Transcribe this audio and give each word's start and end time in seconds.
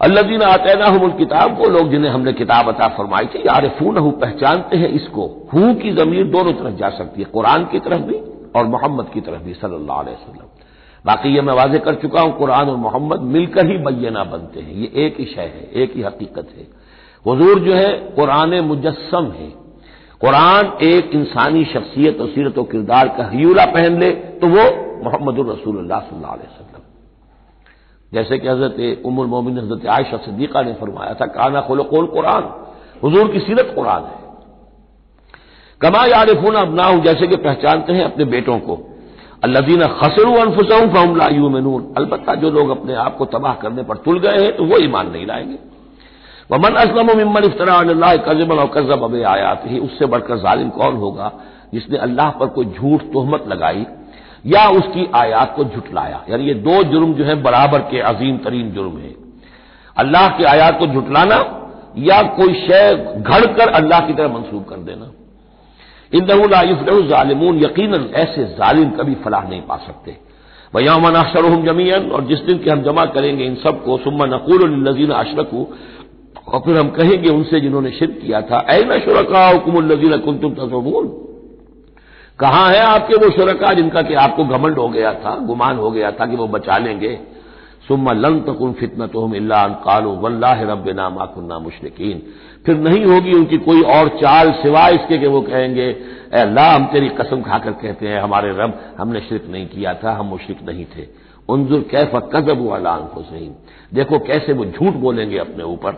अल्लाजीन 0.00 0.42
आतना 0.42 0.86
हम 0.86 1.10
किताब 1.10 1.56
को 1.58 1.68
लोग 1.68 1.90
जिन्हें 1.90 2.10
हमने 2.10 2.32
किताब 2.32 2.68
अता 2.68 2.88
फरमाई 2.88 3.26
थी 3.26 3.38
यारफून 3.38 3.96
हूँ 3.98 4.12
पहचानते 4.20 4.76
हैं 4.76 4.88
इसको। 4.88 5.24
हूँ 5.54 5.74
की 5.74 5.92
जमीर 5.92 6.26
दोनों 6.26 6.52
तरफ़ 6.52 6.74
जा 6.74 6.90
सकती 6.90 7.22
है, 7.22 7.28
कुरान 7.32 7.64
की 7.64 7.78
तरफ़ 7.78 8.02
भी 8.02 8.14
और 8.56 8.66
मोहम्मद 8.66 9.10
की 9.14 9.20
तरफ़ 9.20 9.42
भी, 9.42 9.54
सल्लल्लाहु 9.54 10.00
अलैहि 10.00 10.16
वसल्लम। 10.16 10.46
बाकी 11.04 11.34
ये 11.34 11.40
मैं 11.40 11.54
वाजे 11.54 11.78
कर 11.78 11.94
चुका 11.94 12.20
हूँ, 12.20 12.32
कुरान 12.38 12.68
और 12.68 12.76
मोहम्मद 12.76 13.20
मिलकर 13.20 13.66
ही 13.66 13.76
बैना 13.78 14.24
बनते 14.24 14.60
हैं। 14.60 14.72
ये 14.72 15.06
एक 15.06 15.20
ही 15.20 15.24
शय 15.24 15.50
है, 15.54 15.70
एक 15.82 15.96
ही 15.96 16.02
हकीकत 16.02 16.48
है। 16.58 16.66
हजूर 17.24 17.58
जो 17.58 17.74
है, 17.74 17.92
कुरान 18.16 18.54
मुजस्म 18.64 19.24
है। 19.30 19.50
कुरान 20.20 20.72
एक 20.82 21.10
इंसानी 21.14 21.64
शख्सियत 21.64 22.20
और 22.20 22.28
सीरत 22.28 22.58
और 22.58 22.64
किरदार 22.64 23.08
का 23.08 23.28
हयूला 23.28 23.64
पहन 23.66 23.98
ले 24.00 24.10
तो 24.10 24.46
वो 24.46 24.64
मोहम्मद 25.04 25.48
रसूलुल्लाह 25.50 26.00
सल्लल्लाहु 26.00 26.34
अलैहि 26.34 26.48
वसल्लम। 26.48 26.77
जैसे 28.12 28.38
कि 28.38 28.48
हज़रत 28.48 29.02
उमुल 29.06 29.26
मोमिन 29.26 29.58
हज़रत 29.58 29.86
आयशा 29.86 30.16
सिद्दीका 30.16 30.62
ने 30.62 30.72
फरमाया 30.72 31.14
था, 31.14 31.26
काना 31.26 31.60
खुलकुल 31.60 32.06
कुरान, 32.06 32.42
हजूर 33.04 33.28
की 33.28 33.40
सीरत 33.40 33.72
कुरान 33.74 34.04
है। 34.04 34.16
कमा 35.80 36.04
यारिफून 36.06 36.56
हूँ 36.56 37.02
जैसे 37.02 37.26
कि 37.26 37.36
पहचानते 37.38 37.92
हैं 37.92 38.04
अपने 38.04 38.24
बेटों 38.26 38.58
को। 38.58 38.78
अल्लादीन 39.44 39.86
खसरू 39.98 40.32
अनफुसहूं 40.34 40.88
फहमला 40.88 41.26
यूमिनून। 41.28 41.94
अलबत्ता 41.96 42.34
जो 42.34 42.50
लोग 42.50 42.70
अपने 42.70 42.94
आप 42.96 43.16
को 43.16 43.24
तबाह 43.24 43.54
करने 43.54 43.82
पर 43.82 43.96
तुल 43.96 44.18
गए 44.18 44.42
हैं 44.42 44.56
तो 44.56 44.64
वो 44.64 44.78
ईमान 44.78 45.10
नहीं 45.10 45.26
लाएँगे। 45.26 45.58
वमन 46.50 46.74
असलम 46.76 47.16
मिमन 47.16 47.44
इफ्तरा 47.44 47.80
कजबल 48.24 48.58
और 48.58 48.66
कजब 48.68 49.02
अब 49.04 49.14
आयात 49.26 49.62
ही 49.66 49.78
उससे 49.78 50.06
बढ़कर 50.06 50.36
जालिम 50.38 50.68
कौन 50.70 50.96
होगा 50.96 51.30
जिसने 51.74 51.98
अल्लाह 51.98 52.30
पर 52.30 52.46
कोई 52.48 52.64
झूठ 52.66 53.02
तोहमत 53.12 53.44
लगाई? 53.48 53.86
या 54.46 54.68
उसकी 54.68 55.10
आयात 55.14 55.54
को 55.56 55.64
झुटलाया। 55.64 56.24
यानी 56.30 56.44
ये 56.44 56.54
दो 56.54 56.82
जुर्म 56.82 57.12
जो 57.14 57.24
है, 57.24 57.34
बराबर 57.42 57.78
के 57.78 58.00
अजीम 58.00 58.36
तरीन 58.36 58.70
जुर्म 58.70 58.98
है। 58.98 59.14
अल्लाह 59.96 60.28
की 60.28 60.44
आयात 60.44 60.78
को 60.78 60.86
झुटलाना 60.86 61.36
या 61.98 62.22
कोई 62.22 62.54
शय 62.54 63.16
घड़कर 63.18 63.68
अल्लाह 63.68 64.00
की 64.00 64.12
तरह 64.12 64.28
मंसूब 64.28 64.64
कर 64.64 64.76
देना। 64.76 65.10
इन 66.12 67.12
ालिमून 67.12 67.58
यकीन 67.58 67.94
ऐसे 68.14 68.44
जालिम 68.44 68.90
कभी 68.90 69.14
फलाह 69.14 69.48
नहीं 69.48 69.62
पा 69.62 69.76
सकते। 69.76 70.16
वयामन 70.74 71.14
अशरहम 71.14 71.64
ज़मीन 71.66 72.10
और 72.10 72.24
जिस 72.24 72.40
दिन 72.40 72.58
के 72.58 72.70
हम 72.70 72.82
जमा 72.82 73.04
करेंगे 73.04 73.44
इन 73.44 73.54
सबको, 73.54 73.98
सुम्मा 73.98 74.26
नकूल 74.26 74.88
नजीन 74.88 75.10
अशरकू, 75.10 75.66
और 76.48 76.60
फिर 76.60 76.78
हम 76.78 76.88
कहेंगे 76.88 77.28
उनसे 77.28 77.60
जिन्होंने 77.60 77.90
शिरक 77.90 78.18
किया 78.20 78.40
था 78.40 78.64
ऐ 78.70 78.84
न 78.84 78.98
शुरका 79.00 79.48
हुकुम 79.48 79.84
नजीन 79.84 80.12
कहाँ 82.38 82.68
है 82.70 82.80
आपके 82.80 83.16
वो 83.16 83.30
शुरका 83.30 83.72
जिनका 83.74 84.02
कि 84.02 84.14
आपको 84.14 84.44
घमंड 84.44 84.78
हो 84.78 84.88
गया 84.88 85.12
था, 85.14 85.34
गुमान 85.36 85.76
हो 85.76 85.90
गया 85.90 86.10
था 86.10 86.26
कि 86.26 86.36
वो 86.36 86.46
बचा 86.48 86.78
लेंगे? 86.78 87.18
सुम्मा 87.88 88.12
लन 88.12 88.40
तकुन 88.40 88.72
तो 89.06 89.24
हम 89.26 89.32
कालो, 89.84 90.10
वल्लाह 90.16 90.62
रब 90.62 90.88
नामा 90.96 91.24
कुन्ना 91.24 91.58
मुशरकिन। 91.58 92.22
फिर 92.66 92.76
नहीं 92.78 93.04
होगी 93.04 93.32
उनकी 93.32 93.58
कोई 93.58 93.82
और 93.90 94.08
चाल 94.18 94.50
सिवाय 94.52 94.94
इसके 94.94 95.18
कि 95.18 95.26
वो 95.26 95.40
कहेंगे 95.40 95.86
अल्लाह, 96.34 96.74
हम 96.74 96.84
तेरी 96.86 97.08
कसम 97.10 97.42
खाकर 97.42 97.72
कहते 97.72 98.08
हैं, 98.08 98.20
हमारे 98.20 98.50
रब, 98.52 98.78
हमने 98.98 99.20
शिरक 99.20 99.46
नहीं 99.48 99.66
किया 99.66 99.94
था, 99.94 100.12
हम 100.12 100.26
मुशरक 100.26 100.58
नहीं 100.68 100.84
थे। 100.86 101.06
उनजुर 101.48 101.80
कैफ 101.90 102.16
कजब 102.34 102.66
वाला 102.66 102.96
सही 103.18 103.50
देखो 103.94 104.18
कैसे 104.20 104.52
वो 104.52 104.64
झूठ 104.64 104.94
बोलेंगे 104.96 105.38
अपने 105.38 105.64
ऊपर। 105.64 105.92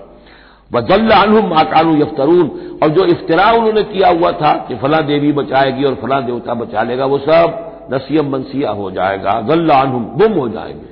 वजल्ला 0.72 1.24
माकानू 1.26 1.96
यफ्तरून। 1.96 2.48
और 2.82 2.88
जो 2.88 3.04
इफ्तरा 3.04 3.52
उन्होंने 3.52 3.82
किया 3.82 4.08
हुआ 4.08 4.32
था 4.32 4.64
कि 4.68 4.76
फला 4.76 5.00
देवी 5.00 5.32
बचाएगी 5.32 5.84
और 5.84 5.94
फला 5.94 6.20
देवता 6.20 6.54
बचा 6.54 6.82
लेगा, 6.82 7.06
वो 7.06 7.18
सब 7.18 7.66
नसीम 7.92 8.32
मनसिया 8.32 8.70
हो 8.70 8.90
जाएगा 8.90 9.40
गल्ला 9.40 9.84
गुम 9.84 10.32
हो 10.32 10.48
जाएँगे। 10.48 10.90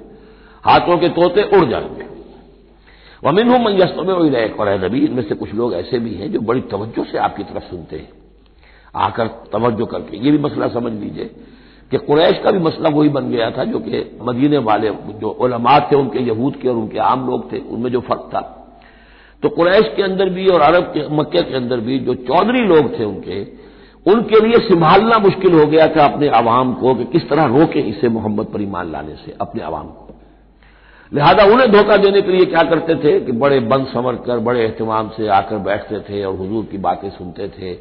हाथों 0.64 0.98
के 0.98 1.08
तोते 1.08 1.42
उड़ 1.42 1.64
जाएँगे। 1.64 2.08
वमिन 3.24 3.48
मैस्तम 3.48 4.06
और 4.06 4.84
नबी, 4.84 4.98
इनमें 4.98 5.22
से 5.22 5.34
कुछ 5.34 5.54
लोग 5.54 5.74
ऐसे 5.74 5.98
भी 5.98 6.14
हैं 6.14 6.32
जो 6.32 6.40
बड़ी 6.40 6.60
तवज्जो 6.60 7.04
से 7.04 7.18
आपकी 7.18 7.42
तरफ़ 7.42 7.62
सुनते 7.62 7.96
हैं। 7.96 8.08
आकर 8.96 9.26
तवज्जो 9.26 9.86
करके। 9.86 10.16
ये 10.16 10.30
भी 10.30 10.38
मसला 10.38 10.68
समझ 10.68 10.92
लीजिए 10.92 11.30
कि 11.90 11.96
कुरैश 11.96 12.40
का 12.44 12.50
भी 12.50 12.58
मसला 12.58 12.88
वही 12.88 13.08
बन 13.08 13.30
गया 13.30 13.50
था 13.50 13.64
जो 13.64 13.78
कि 13.78 14.18
मदीने 14.22 14.58
वाले 14.58 14.90
जो 14.90 15.38
ओलमात 15.40 15.92
थे, 15.92 15.96
उनके 15.96 16.18
यहूद 16.18 16.56
के 16.56 16.68
और 16.68 16.76
उनके 16.76 16.98
आम 16.98 17.26
लोग 17.26 17.52
थे, 17.52 17.58
उनमें 17.58 17.90
जो 17.92 18.00
फ़र्क 18.00 18.30
था। 18.34 18.54
तो 19.42 19.48
कुरैश 19.48 19.92
के 19.96 20.02
अंदर 20.02 20.28
भी 20.28 20.46
और 20.46 20.60
अरब 20.60 20.84
के, 20.84 21.08
मक्के 21.16 21.42
के 21.42 21.54
अंदर 21.54 21.80
भी 21.80 21.98
जो 21.98 22.14
चौधरी 22.14 22.64
लोग 22.66 22.98
थे 22.98 23.04
उनके 23.04 23.40
उनके 24.06 24.40
लिए 24.46 24.58
संभालना 24.68 25.18
मुश्किल 25.18 25.54
हो 25.54 25.64
गया 25.66 25.86
था 25.86 26.04
अपने 26.04 26.28
आवाम 26.28 26.72
को 26.74 26.94
कि 26.94 27.04
किस 27.04 27.28
तरह 27.28 27.44
रोके 27.44 27.80
इसे 27.80 28.08
मोहम्मद 28.08 28.46
पर 28.46 28.62
ईमान 28.62 28.92
लाने 28.92 29.14
से, 29.14 29.34
अपने 29.40 29.62
आवाम 29.62 29.86
को। 29.86 30.14
लिहाजा 31.12 31.44
उन्हें 31.44 31.70
धोखा 31.72 31.96
देने 31.96 32.22
के 32.22 32.32
लिए 32.32 32.44
क्या 32.44 32.62
करते 32.62 32.94
थे 32.94 33.18
कि 33.20 33.32
बड़े 33.32 33.60
बंद 33.60 33.86
संवर 33.86 34.16
कर, 34.16 34.38
बड़े 34.38 34.64
अहतमाम 34.64 35.08
से 35.08 35.28
आकर 35.28 35.58
बैठते 35.58 36.00
थे 36.00 36.24
और 36.24 36.34
हजूर 36.34 36.64
की 36.64 36.78
बातें 36.78 37.10
सुनते 37.10 37.48
थे। 37.48 37.72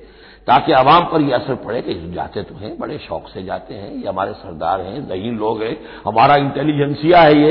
ताकि 0.47 0.71
आवाम 0.71 1.03
पर 1.03 1.21
यह 1.21 1.35
असर 1.35 1.55
पड़े 1.57 1.81
कि 1.81 1.93
जाते 2.11 2.41
तो 2.43 2.55
हैं, 2.55 2.77
बड़े 2.79 2.97
शौक 2.97 3.27
से 3.29 3.43
जाते 3.43 3.73
हैं, 3.73 3.91
ये 3.93 4.07
हमारे 4.07 4.33
सरदार 4.33 4.81
हैं 4.81 5.07
दही 5.07 5.31
लोग 5.33 5.61
हैं, 5.63 5.75
हमारा 6.05 6.35
इंटेलिजेंसिया 6.35 7.21
है 7.21 7.35
ये। 7.35 7.49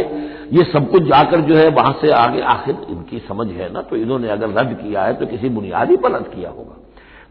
ये 0.52 0.64
सब 0.64 0.90
कुछ 0.90 1.02
जाकर 1.02 1.40
जो 1.40 1.56
है 1.56 1.68
वहाँ 1.70 1.92
से 2.00 2.10
आगे, 2.12 2.40
आखिर 2.42 2.76
इनकी 2.90 3.18
समझ 3.18 3.46
है 3.48 3.72
ना 3.72 3.82
तो 3.82 3.96
इन्होंने 3.96 4.28
अगर 4.28 4.48
रद्द 4.50 4.76
किया 4.76 5.04
है 5.04 5.14
तो 5.14 5.26
किसी 5.26 5.48
बुनियादी 5.50 5.96
पर 5.96 6.12
रद्द 6.12 6.34
किया 6.34 6.50
होगा। 6.50 6.76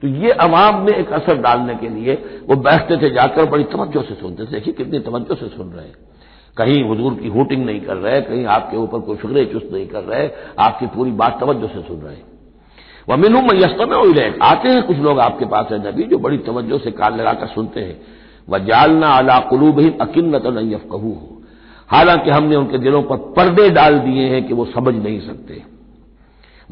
तो 0.03 0.07
ये 0.07 0.31
अवाम 0.39 0.81
में 0.81 0.93
एक 0.93 1.11
असर 1.13 1.41
डालने 1.41 1.75
के 1.75 1.89
लिए 1.89 2.13
वो 2.49 2.55
बैठते 2.57 2.97
थे, 2.97 3.09
जाकर 3.09 3.45
बड़ी 3.45 3.63
तवज्जो 3.65 4.01
से 4.01 4.15
सुनते 4.15 4.45
थे। 4.45 4.51
देखिए 4.51 4.73
कितनी 4.73 4.99
तवज्जो 5.01 5.35
से 5.35 5.47
सुन 5.47 5.69
रहे 5.69 5.85
हैं। 5.85 5.95
कहीं 6.57 6.83
हजूर 6.91 7.13
की 7.13 7.27
हुटिंग 7.29 7.65
नहीं 7.65 7.81
कर 7.81 7.97
रहे, 7.97 8.21
कहीं 8.21 8.45
आपके 8.47 8.77
ऊपर 8.77 8.99
कोई 8.99 9.17
फिक्रे 9.17 9.45
चुस्त 9.45 9.69
नहीं 9.73 9.87
कर 9.87 10.03
रहे, 10.03 10.29
आपकी 10.59 10.87
पूरी 10.87 11.11
बात 11.13 11.39
तवज्जो 11.41 11.67
से 11.67 11.81
सुन 11.81 12.01
रहे 12.01 12.15
हैं। 12.15 12.34
वह 13.09 13.15
मिनू 13.15 13.41
में 13.41 13.59
यस्तम 13.59 14.37
आते 14.43 14.69
हैं 14.69 14.83
कुछ 14.83 14.97
लोग 14.97 15.19
आपके 15.19 15.45
पास 15.45 15.67
है 15.71 15.91
नबी, 15.91 16.03
जो 16.03 16.17
बड़ी 16.17 16.37
तवज्जो 16.37 16.77
से 16.77 16.91
कान 16.91 17.17
लगाकर 17.17 17.47
सुनते 17.47 17.79
हैं। 17.79 18.01
वह 18.49 18.57
जालना 18.57 19.07
अला 19.07 19.39
कुलूब 19.39 19.79
ही 19.79 19.93
अकिन्नत 20.01 20.43
नयफ 20.45 20.83
कहू 20.91 21.13
हो 21.13 21.31
हालाँकि 21.89 22.29
हमने 22.29 22.55
उनके 22.55 22.77
दिलों 22.77 23.03
पर 23.03 23.15
पर्दे 23.17 23.69
डाल 23.69 23.99
दिए 23.99 24.27
हैं 24.27 24.47
कि 24.47 24.53
वो 24.53 24.65
समझ 24.65 24.95
नहीं 24.95 25.19
सकते। 25.19 25.63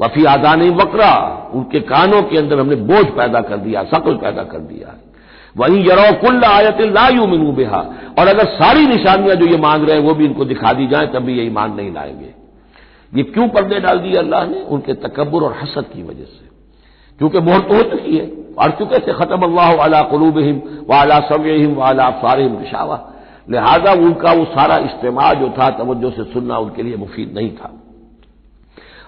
वफी 0.00 0.24
आदान 0.24 0.70
वकरा, 0.70 1.50
उनके 1.54 1.80
कानों 1.80 2.22
के 2.22 2.38
अंदर 2.38 2.58
हमने 2.58 2.76
बोझ 2.76 3.06
पैदा 3.06 3.40
कर 3.40 3.56
दिया, 3.56 3.84
शकल 3.84 4.14
पैदा 4.14 4.42
कर 4.42 4.58
दिया। 4.58 5.00
वहीं 5.56 5.84
यरो 5.84 6.14
कुल्ला 6.14 6.48
आयत 6.48 6.80
लायू 6.80 7.26
मिनू 7.26 7.52
बेहा। 7.52 7.78
और 8.18 8.28
अगर 8.28 8.44
सारी 8.44 8.86
निशानियाँ 8.86 9.36
जो 9.36 9.46
ये 9.46 9.56
मांग 9.56 9.88
रहे 9.88 9.96
हैं, 9.96 10.04
वो 10.04 10.14
भी 10.14 10.24
इनको 10.24 10.44
दिखा 10.44 10.72
दी 10.72 10.86
जाए, 10.86 11.06
तब 11.06 11.18
भी 11.18 11.38
ये 11.38 11.44
ईमान 11.44 11.74
नहीं 11.74 11.94
लाएँगे। 11.94 12.33
ये 13.14 13.22
क्यों 13.24 13.48
पर्दे 13.48 13.80
डाल 13.80 13.98
दिए 13.98 14.16
अल्लाह 14.16 14.46
ने? 14.46 14.60
उनके 14.60 14.94
तकबर 14.94 15.42
और 15.42 15.56
हसद 15.62 15.84
की 15.94 16.02
वजह 16.02 16.24
से। 16.24 16.48
क्योंकि 17.18 17.40
मोहर 17.40 17.60
तो 17.60 17.74
हो 17.74 17.82
चुकी 17.90 18.16
है। 18.16 18.26
और 18.58 18.70
चुके 18.70 18.98
से 18.98 19.12
खत्म 19.12 19.40
अल्लाह 19.42 19.72
अला 19.84 20.02
कलूबहिम 20.02 20.60
व 20.90 20.94
अला 20.94 21.20
समयहिम 21.28 21.74
व 21.74 21.80
अला 21.82 22.04
अफसारहिम 22.04 22.58
रिशावा 22.58 23.00
लिहाजा 23.50 23.92
उनका 23.92 24.32
वो 24.32 24.44
सारा 24.44 24.76
इस्तेमाल 24.80 25.34
जो 25.34 25.48
था, 25.48 25.68
तवज्जो 25.70 26.10
से 26.10 26.24
सुनना 26.24 26.58
उनके 26.58 26.82
लिए 26.82 26.96
मुफीद 26.96 27.32
नहीं 27.34 27.50
था। 27.50 27.70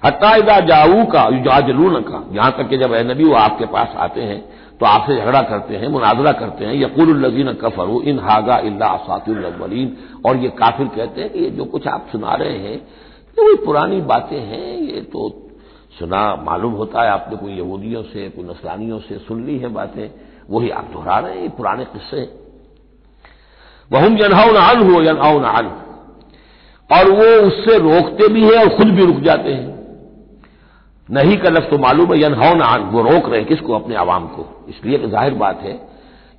हत्यादा 0.04 0.58
जाऊ 0.60 1.04
का 1.04 1.22
युजाजलून 1.28 2.00
का 2.02 2.22
यहाँ 2.32 2.50
तक 2.52 2.68
कि 2.68 2.76
जब 2.78 2.94
नबी 3.06 3.24
वो 3.24 3.34
आपके 3.34 3.66
पास 3.66 3.94
आते 3.96 4.22
हैं 4.22 4.40
तो 4.80 4.86
आपसे 4.86 5.16
झगड़ा 5.16 5.40
करते 5.42 5.76
हैं, 5.76 5.88
मुनाजरा 5.88 6.32
करते 6.32 6.64
हैं 6.64 6.74
यकूल 6.74 7.24
लजीन 7.24 7.52
कफरू 7.52 8.00
इन 8.02 8.18
हागा 8.18 8.54
असातुलवलीन 8.86 9.96
और 10.26 10.36
ये 10.36 10.48
काफिर 10.58 10.86
कहते 10.86 11.20
हैं 11.20 11.30
कि 11.32 11.38
ये 11.38 11.50
जो 11.50 11.64
कुछ 11.64 11.86
आप 11.88 12.06
सुना 12.12 12.34
रहे 12.34 12.58
हैं 12.58 12.78
ये 13.36 13.44
वही 13.44 13.54
पुरानी 13.64 14.00
बातें 14.00 14.38
हैं, 14.40 14.80
ये 14.82 15.00
तो 15.02 15.28
सुना, 15.98 16.36
मालूम 16.36 16.72
होता 16.72 17.02
है, 17.02 17.10
आपने 17.10 17.36
कोई 17.36 17.52
यहूदियों 17.52 18.02
से, 18.02 18.28
कोई 18.28 18.44
नसलानियों 18.44 18.98
से 18.98 19.18
सुन 19.18 19.44
ली 19.46 19.58
है 19.58 19.68
बातें, 19.68 20.10
वही 20.50 20.70
आप 20.70 20.90
दोहरा 20.92 21.18
रहे 21.18 21.34
हैं, 21.34 21.42
ये 21.42 21.48
पुराने 21.48 21.84
किस्से 21.84 22.28
वहम 23.90 24.16
यनहाउ 24.18 24.52
नान 24.52 24.82
हो 24.82 25.00
यनहाउ 25.02 25.40
नान 25.40 25.66
और 26.90 27.10
वो 27.10 27.46
उससे 27.46 27.78
रोकते 27.78 28.28
भी 28.28 28.42
हैं 28.42 28.58
और 28.58 28.76
खुद 28.76 28.88
भी 28.88 29.06
रुक 29.06 29.16
जाते 29.16 29.52
हैं। 29.52 29.74
नहीं 31.08 31.36
का 31.36 31.48
लफ्ज 31.48 31.70
तो 31.70 31.78
मालूम 31.78 32.12
है 32.12 32.20
यनहाउ 32.22 32.54
नान 32.54 32.82
वो 32.82 33.02
रोक 33.02 33.28
रहे 33.28 33.38
हैं 33.40 33.48
किसको, 33.48 33.72
अपने 33.72 33.94
आवाम 33.94 34.26
को। 34.26 34.66
इसलिए 34.68 34.98
कि 34.98 35.08
ज़ाहिर 35.08 35.34
बात 35.34 35.60
है, 35.60 35.80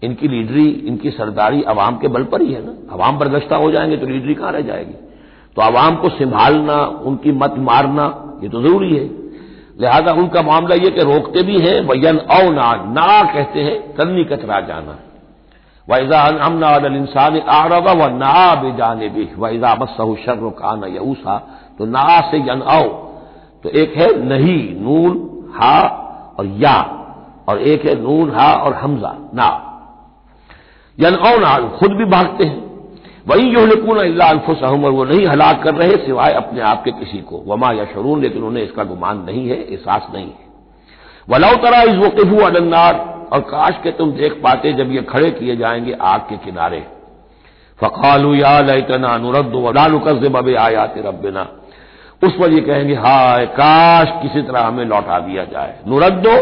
इनकी 0.04 0.28
लीडरी, 0.28 0.70
इनकी 0.70 1.12
सरदारी 1.12 1.62
अवाम 1.64 1.98
के 1.98 2.08
बल 2.08 2.24
पर 2.24 2.42
ही 2.42 2.54
है 2.54 2.66
ना। 2.66 2.76
अवाम 2.94 3.18
बरगश्ता 3.20 3.56
हो 3.56 3.72
जाएँगे 3.72 3.98
तो 3.98 4.06
लीडरी 4.06 4.36
कहाँ 4.36 4.52
रह 4.52 4.62
जाएगी? 4.62 4.94
तो 5.58 5.62
अवाम 5.62 5.96
को 5.96 6.10
संभालना, 6.10 6.86
उनकी 7.06 7.32
मत 7.32 7.56
मारना, 7.58 8.24
ये 8.44 8.50
तो 8.50 8.62
ज़रूरी 8.62 8.96
है। 8.96 9.04
लिहाजा 9.82 10.12
उनका 10.12 10.42
मामला 10.42 10.76
यह 10.76 10.90
कि 10.90 11.02
रोकते 11.02 11.44
भी 11.44 11.60
हैं, 11.60 11.82
वयन 11.82 12.18
औ 12.18 12.52
ना 12.52 12.74
ना 12.76 13.34
कहते 13.34 13.62
हैं 13.62 13.96
करनी 13.96 14.24
कतरा 14.24 14.60
जाना। 14.62 14.98
वैजा 15.90 16.22
अमना 16.22 16.76
इंसान 16.76 17.40
आरबा 17.40 17.92
व 17.92 18.10
ना 18.10 18.56
बेजाने 18.56 19.10
भी 19.10 19.30
वैजा 19.38 19.76
मसहु 19.76 20.16
शर्र 20.16 20.50
कान 20.50 20.84
यूसा 20.84 21.38
तो 21.78 21.86
ना 21.86 22.22
से 22.22 22.38
यन 22.38 22.62
औ। 22.62 22.84
तो 23.64 23.70
एक 23.70 23.94
है 23.98 24.24
नहीं, 24.24 24.82
नून, 24.82 25.30
हा 25.56 25.80
और 26.40 26.46
या। 26.46 26.94
और 27.50 27.62
एक 27.62 27.86
है 27.86 28.02
नून, 28.02 28.32
हा 28.32 28.54
और 28.54 28.74
हमजा, 28.74 29.16
ना। 29.34 29.50
यन 31.00 31.16
औ 31.16 31.40
ना 31.40 31.68
खुद 31.68 31.92
भी 31.92 32.06
भागते 32.06 32.44
हैं। 32.44 32.67
वही 33.28 33.50
जो 33.52 33.66
लिकून 33.66 33.98
अल्लाफुसहम 33.98 34.84
और 34.86 34.92
वो 34.92 35.06
नहीं 35.06 35.26
हलाक 35.28 35.64
कर 35.64 35.76
रहे 35.76 35.96
सिवाय 35.98 36.34
अपने 36.34 36.62
आप 36.62 36.84
के 36.84 36.92
किसी 36.92 37.18
को। 37.18 37.44
वमा 37.48 37.72
या 37.72 37.86
शरून 37.86 38.22
लेकिन 38.22 38.44
उन्हें 38.44 38.64
इसका 38.64 38.84
गुमान 38.84 39.18
नहीं 39.18 39.48
है, 39.50 39.58
एहसास 39.64 40.08
नहीं 40.14 40.26
है। 40.26 40.46
वलाउ 41.30 41.56
तरा 41.56 41.82
इस 41.82 41.96
वकीफू 41.96 42.38
अदन्नार 42.38 42.94
और 43.34 43.40
काश 43.40 43.80
के 43.84 43.92
तुम 43.92 44.12
देख 44.12 44.34
पाते 44.34 44.74
जब 44.74 44.92
ये 44.92 45.02
खड़े 45.02 45.32
किए 45.32 45.56
जाएँगे 45.56 45.98
आग 46.02 46.20
के 46.20 46.38
किनारे। 46.38 46.80
फ़कालू 47.80 48.34
या 48.36 48.60
लैतना 48.60 49.18
नुरद 49.18 49.52
वलानुकज 49.56 50.28
बब 50.28 50.56
आयात 50.60 50.94
रबना 50.98 51.48
उस 52.24 52.34
पर 52.34 52.52
ये 52.52 52.62
कहेंगे, 52.62 52.94
हाय, 52.96 53.46
काश 53.46 54.08
किसी 54.22 54.42
तरह 54.42 54.62
हमें 54.62 54.86
लौटा 54.86 55.20
दिया 55.20 55.44
जाए। 55.44 55.80
नुरद्दो 55.88 56.38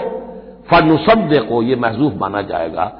फनुसब 0.69 1.27
देखो 1.29 1.61
ये 1.63 1.75
महजूफ 1.75 2.13
माना 2.15 2.41
जाएगा। 2.41 2.91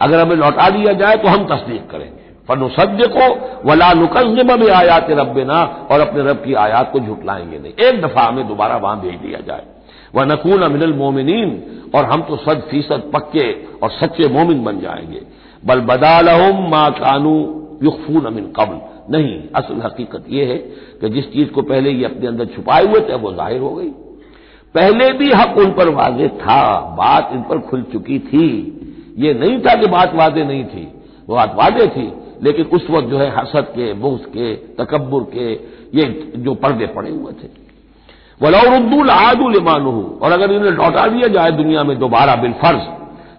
अगर 0.00 0.20
हमें 0.20 0.36
लौटा 0.36 0.68
दिया 0.70 0.92
जाए 0.92 1.16
तो 1.16 1.28
हम 1.28 1.44
तस्दीक 1.44 1.90
करेंगे। 1.90 2.23
फनुसद 2.48 2.98
को 3.16 3.26
वला 3.70 3.92
नुकजब 3.92 4.50
में 4.60 4.70
आयात 4.70 5.06
रबना 5.10 5.88
और 5.90 6.00
अपने 6.00 6.22
रब 6.22 6.36
की 6.36 6.54
आयात 6.54 6.92
को 6.92 7.00
झुटलाएँगे 7.00 7.58
नहीं। 7.58 7.72
एक 7.72 8.00
दफ़ा 8.02 8.22
हमें 8.22 8.48
दोबारा 8.48 8.76
वहाँ 8.76 9.00
भेज 9.00 9.14
दिया 9.14 9.40
जाए। 9.40 9.62
वह 10.14 10.24
नकून 10.24 10.62
अमिनल 10.62 10.92
मोमिन 10.92 11.62
और 11.94 12.04
हम 12.04 12.22
तो 12.22 12.36
सद 12.36 12.62
फ़ीसद 12.70 13.10
पक्के 13.14 13.52
और 13.82 13.90
सच्चे 13.90 14.28
मोमिन 14.28 14.64
बन 14.64 14.80
जाएँगे। 14.80 15.22
बल 15.66 15.80
बदालहम 15.80 16.70
मा 16.70 16.88
कानू 16.90 17.34
युखफून 17.82 18.24
अमिन 18.24 18.44
कबल। 18.44 18.80
नहीं, 19.10 19.42
असल 19.54 19.80
हकीकत 19.84 20.24
यह 20.28 20.48
है 20.48 20.56
कि 21.00 21.08
जिस 21.08 21.32
चीज़ 21.32 21.50
को 21.50 21.62
पहले 21.62 21.90
ये 21.90 22.04
अपने 22.04 22.26
अंदर 22.26 22.44
छुपाए 22.44 22.84
हुए 22.84 23.00
थे, 23.00 23.14
वो 23.14 23.32
ज़ाहिर 23.32 23.60
हो 23.60 23.70
गई। 23.70 23.88
पहले 24.74 25.12
भी 25.12 25.30
हक 25.32 25.58
उन 25.58 25.70
पर 25.70 25.88
वाजे 25.88 26.28
था, 26.28 26.80
बात 26.98 27.30
इन 27.32 27.42
पर 27.42 27.58
खुल 27.58 27.82
चुकी 27.82 28.18
थी। 28.18 28.46
ये 29.18 29.34
नहीं 29.34 29.58
था 29.60 29.74
कि 29.74 29.86
बात 29.86 30.14
वादे 30.14 30.44
नहीं 30.44 30.64
थी 30.64 30.92
वो 31.28 31.36
बात 31.36 31.54
वादे 31.54 31.86
थी। 31.86 32.12
लेकिन 32.42 32.64
उस 32.64 32.86
वक्त 32.90 33.08
जो 33.08 33.18
है 33.18 33.30
हसद 33.30 33.64
के, 33.64 33.92
बुग्स 33.92 34.24
के 34.24 34.54
तकबर 34.54 35.24
के, 35.34 35.52
ये 35.98 36.32
जो 36.36 36.54
पर्दे 36.54 36.86
पड़े 36.86 37.10
हुए 37.10 37.32
थे। 37.32 37.48
वलौरुद्दुल 38.42 39.10
आदुल 39.10 39.60
मानू 39.62 40.18
और 40.22 40.32
अगर 40.32 40.52
इन्हें 40.52 40.70
लौटा 40.70 41.06
दिया 41.06 41.28
जाए 41.28 41.50
दुनिया 41.50 41.84
में 41.84 41.98
दोबारा 41.98 42.34
बिलफर्ज 42.36 42.80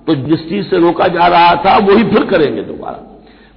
तो 0.07 0.15
जिस 0.15 0.49
चीज़ 0.49 0.67
से 0.67 0.77
रोका 0.77 1.07
जा 1.07 1.27
रहा 1.27 1.55
था, 1.55 1.77
वही 1.77 2.03
फिर 2.03 2.25
करेंगे 2.25 2.61
दोबारा। 2.61 2.99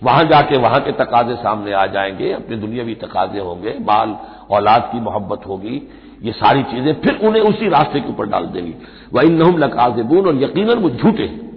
वहाँ 0.03 0.25
जाके 0.25 0.59
वहाँ 0.59 0.81
के 0.81 0.93
तकाजे 0.93 1.35
सामने 1.35 1.73
आ 1.73 1.87
जाएँगे, 1.87 2.33
अपने 2.33 2.57
दुनियावी 2.57 2.95
तकाजे 2.95 3.41
होंगे, 3.41 3.71
बाल, 3.71 4.17
औलाद 4.51 4.89
की 4.93 5.01
मोहब्बत 5.01 5.47
होगी, 5.49 5.89
ये 6.23 6.33
सारी 6.33 6.63
चीज़ें 6.63 6.95
फिर 6.95 7.19
उन्हें 7.23 7.43
उसी 7.43 7.69
रास्ते 7.69 8.01
के 8.01 8.09
ऊपर 8.09 8.27
डाल 8.27 8.45
देंगी। 8.45 8.75
वह 9.13 9.23
इन 9.23 9.33
नहम 9.33 9.59
लकाजबून, 9.59 10.27
और 10.27 10.43
यकीन 10.43 10.71
वो 10.71 10.91
झूठे 10.91 11.23
हैं। 11.23 11.48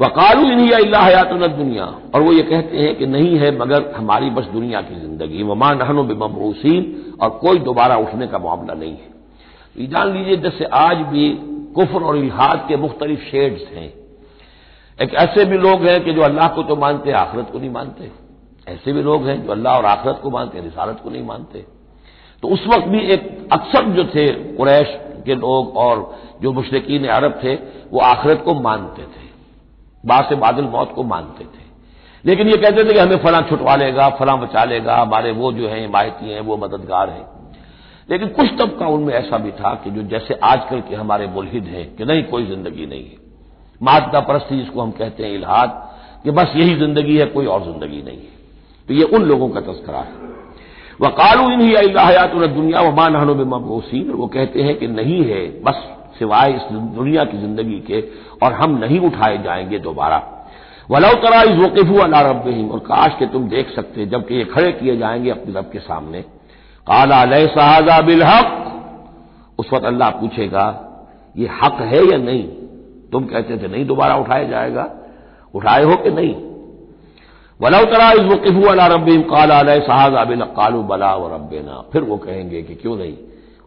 वकालू 0.00 0.48
इन्हीं 0.50 0.68
हयात 0.96 1.32
दुनिया 1.32 1.84
और 2.14 2.22
वो 2.22 2.32
ये 2.32 2.42
कहते 2.42 2.76
हैं 2.76 2.94
कि 2.96 3.06
नहीं 3.06 3.38
है, 3.38 3.50
मगर 3.58 3.90
हमारी 3.96 4.30
बस 4.30 4.44
दुनिया 4.44 4.80
की 4.80 4.94
ज़िंदगी। 4.94 5.42
वमा 5.42 5.72
नहनो 5.72 6.02
बेमबूसीन 6.04 7.16
और 7.22 7.30
कोई 7.38 7.58
दोबारा 7.58 7.96
उठने 7.96 8.26
का 8.26 8.38
मामला 8.38 8.74
नहीं 8.74 8.92
है। 8.92 9.86
जान 9.86 10.12
लीजिए, 10.12 10.36
जैसे 10.36 10.64
आज 10.64 10.96
भी 11.06 11.28
कुफर 11.74 12.02
और 12.02 12.16
इलाहाद 12.16 12.64
के 12.68 12.76
मुख्तलिफ़ 12.76 13.20
शेड्स 13.20 13.66
हैं। 13.74 13.92
एक 14.98 15.14
ऐसे 15.16 15.44
भी 15.44 15.58
लोग 15.58 15.84
हैं 15.86 16.02
कि 16.04 16.12
जो 16.12 16.22
अल्लाह 16.22 16.48
को 16.48 16.62
तो 16.62 16.76
मानते, 16.76 17.12
आखिरत 17.12 17.50
को 17.52 17.58
नहीं 17.58 17.70
मानते। 17.70 18.10
ऐसे 18.66 18.92
भी 18.92 19.02
लोग 19.02 19.26
हैं 19.26 19.42
जो 19.44 19.52
अल्लाह 19.52 19.76
और 19.76 19.84
आखिरत 19.86 20.20
को 20.22 20.30
मानते, 20.30 20.60
रिसालत 20.60 21.00
को 21.04 21.10
नहीं 21.10 21.24
मानते। 21.24 21.64
तो 22.42 22.48
उस 22.48 22.66
वक्त 22.66 22.88
भी 22.88 23.00
एक 23.06 23.48
अक्सर 23.52 23.84
जो 23.92 24.04
थे, 24.04 24.28
कुरैश 24.56 24.98
के 25.26 25.34
लोग 25.36 25.76
और 25.76 26.18
जो 26.42 26.52
मुशरकिन 26.52 27.06
अरब 27.08 27.40
थे, 27.44 27.54
वो 27.92 28.00
आखिरत 28.00 28.42
को 28.44 28.54
मानते 28.60 29.02
थे। 29.02 29.28
बास 30.06 30.32
बादल 30.32 30.64
मौत 30.64 30.92
को 30.94 31.02
मानते 31.02 31.44
थे। 31.44 31.68
लेकिन 32.24 32.48
ये 32.48 32.56
कहते 32.56 32.84
थे 32.84 32.92
कि 32.92 32.98
हमें 32.98 33.16
फला 33.16 33.40
छुटवा 33.40 33.76
लेगा 33.76 34.08
फला 34.08 34.36
बचा 34.36 34.64
लेगा 34.64 34.96
हमारे 34.96 35.32
वो 35.32 35.52
जो 35.52 35.68
है, 35.68 35.80
हिमायती 35.80 36.30
हैं, 36.30 36.40
वो 36.40 36.56
मददगार 36.56 37.10
हैं। 37.10 37.24
लेकिन 38.10 38.28
कुछ 38.28 38.46
तबका 38.58 38.86
उनमें 38.86 39.14
ऐसा 39.14 39.38
भी 39.38 39.50
था 39.50 39.74
कि 39.74 39.90
जो 39.90 40.02
जैसे 40.02 40.34
आजकल 40.34 40.80
के 40.80 40.94
हमारे 40.94 41.26
मुलहिद 41.26 41.64
हैं 41.64 41.96
कि 41.96 42.04
नहीं, 42.04 42.22
कोई 42.22 42.46
ज़िंदगी 42.46 42.86
नहीं 42.86 43.04
है। 43.04 43.16
मादा 43.82 44.20
परस्ती 44.20 44.56
जिसको 44.56 44.80
हम 44.82 44.90
कहते 44.90 45.24
हैं 45.24 45.30
इलाहाद, 45.30 45.90
कि 46.24 46.30
बस 46.30 46.52
यही 46.56 46.74
ज़िंदगी 46.74 47.16
है, 47.16 47.26
कोई 47.26 47.46
और 47.46 47.64
ज़िंदगी 47.64 48.02
नहीं 48.02 48.16
है। 48.16 48.38
तो 48.88 48.94
ये 48.94 49.02
उन 49.02 49.22
लोगों 49.22 49.48
का 49.48 49.60
तस्करा 49.60 49.98
है। 49.98 50.28
वह 51.00 51.08
कालू 51.08 51.50
इन 51.50 51.60
ही 51.60 51.74
अल्लाहयात 51.74 52.34
दुनिया 52.34 52.80
व 52.80 52.94
मान 52.96 53.12
में 53.12 53.44
मबूसीन 53.44 54.10
वो 54.10 54.26
कहते 54.26 54.62
हैं 54.62 54.78
कि 54.78 54.86
नहीं 54.86 55.24
है, 55.24 55.62
बस 55.62 55.99
सिवाय 56.20 56.52
इस 56.52 56.62
दुनिया 56.72 57.24
की 57.24 57.38
ज़िंदगी 57.38 57.80
के, 57.80 58.00
और 58.42 58.52
हम 58.52 58.78
नहीं 58.78 58.98
उठाए 59.00 59.38
जाएँगे 59.38 59.78
दोबारा। 59.78 60.22
वलौ 60.90 61.12
तरा 61.14 61.42
इस 61.42 61.56
वकीफू 61.56 61.98
अला 61.98 62.20
रब 62.20 62.70
और 62.72 62.78
काश 62.78 63.16
के 63.18 63.26
तुम 63.26 63.48
देख 63.48 63.70
सकते, 63.70 64.06
जबकि 64.06 64.34
ये 64.34 64.44
खड़े 64.44 64.72
किए 64.72 64.96
जाएँगे 64.96 65.30
अपने 65.30 65.58
रब 65.58 65.70
के 65.72 65.78
सामने। 65.78 66.20
काला 66.86 67.24
लय 67.24 67.46
सहाजा 67.46 68.00
बिल 68.00 68.22
हक, 68.22 68.56
उस 69.58 69.72
वक्त 69.72 69.84
अल्लाह 69.84 70.10
पूछेगा, 70.10 70.64
ये 71.36 71.48
हक 71.62 71.80
है 71.80 72.04
या 72.04 72.18
नहीं? 72.18 72.44
तुम 73.12 73.24
कहते 73.24 73.56
थे, 73.58 73.68
नहीं, 73.68 73.86
दोबारा 73.86 74.16
उठाया 74.16 74.44
जाएगा। 74.44 74.90
उठाए 75.54 75.82
हो 75.82 75.96
कि 75.96 76.10
नहीं? 76.10 76.34
वलौ 77.60 77.84
तरा 77.84 78.10
इस 78.12 78.26
वकीफू 78.32 78.62
अला 78.62 78.86
रब 78.86 79.06
काला 79.30 79.62
लय 79.62 79.80
सहाजा 79.80 80.24
बिल 80.24 80.42
कालू 80.56 80.82
बला 80.82 81.14
व 81.14 81.34
रबेना 81.34 81.84
फिर 81.92 82.02
वो 82.02 82.16
कहेंगे 82.16 82.62
कि 82.62 82.74
क्यों 82.74 82.96
नहीं? 82.96 83.16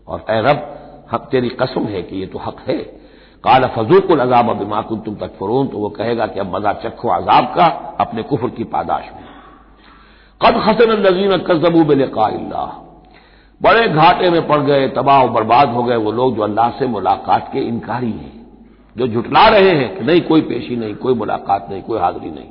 और 0.08 0.26
ए 0.30 0.42
रब 0.42 0.83
हक 1.14 1.28
तेरी 1.32 1.50
कसम 1.62 1.86
है 1.88 2.02
कि 2.04 2.20
ये 2.20 2.26
तो 2.26 2.40
हक 2.40 2.64
है। 2.68 2.78
काला 3.44 3.68
फजूकुल 3.70 4.20
अजाब 4.20 4.50
अब 4.50 4.68
माकुन 4.70 5.00
तुम 5.00 5.16
तक 5.16 5.36
फरोन 5.40 5.68
तो 5.68 5.78
वो 5.78 5.90
कहेगा 5.92 6.26
कि 6.28 6.40
अब 6.40 6.56
मज़ा 6.56 6.74
चखो 6.84 7.10
अजाब 7.12 7.54
का 7.56 7.66
अपने 8.00 8.24
कुफर 8.24 8.50
की 8.52 8.64
पादाश 8.70 9.10
में। 9.16 9.26
कद 10.42 10.58
हसन 10.64 10.92
नजीन 11.00 11.38
कजबू 11.48 11.84
बिलका 11.86 12.28
बड़े 13.62 13.88
घाटे 13.88 14.30
में 14.30 14.48
पड़ 14.48 14.60
गए, 14.60 14.88
तबाह 14.90 15.26
बर्बाद 15.28 15.70
हो 15.70 15.84
गए 15.84 15.96
वो 15.98 16.12
लोग 16.12 16.36
जो 16.36 16.42
अल्लाह 16.44 16.70
से 16.70 16.88
मुलाकात 16.88 17.50
के 17.54 17.60
इनकारी 17.60 18.12
हैं, 18.12 18.32
जो 18.96 19.08
झुटला 19.08 19.48
रहे 19.50 19.70
हैं 19.72 19.96
कि 19.98 20.04
नहीं, 20.04 20.22
कोई 20.22 20.42
पेशी 20.44 20.76
नहीं, 20.76 20.96
कोई 20.96 21.14
मुलाकात 21.16 21.68
नहीं, 21.70 21.82
कोई 21.82 22.00
हाजिरी 22.00 22.32
नहीं। 22.32 22.50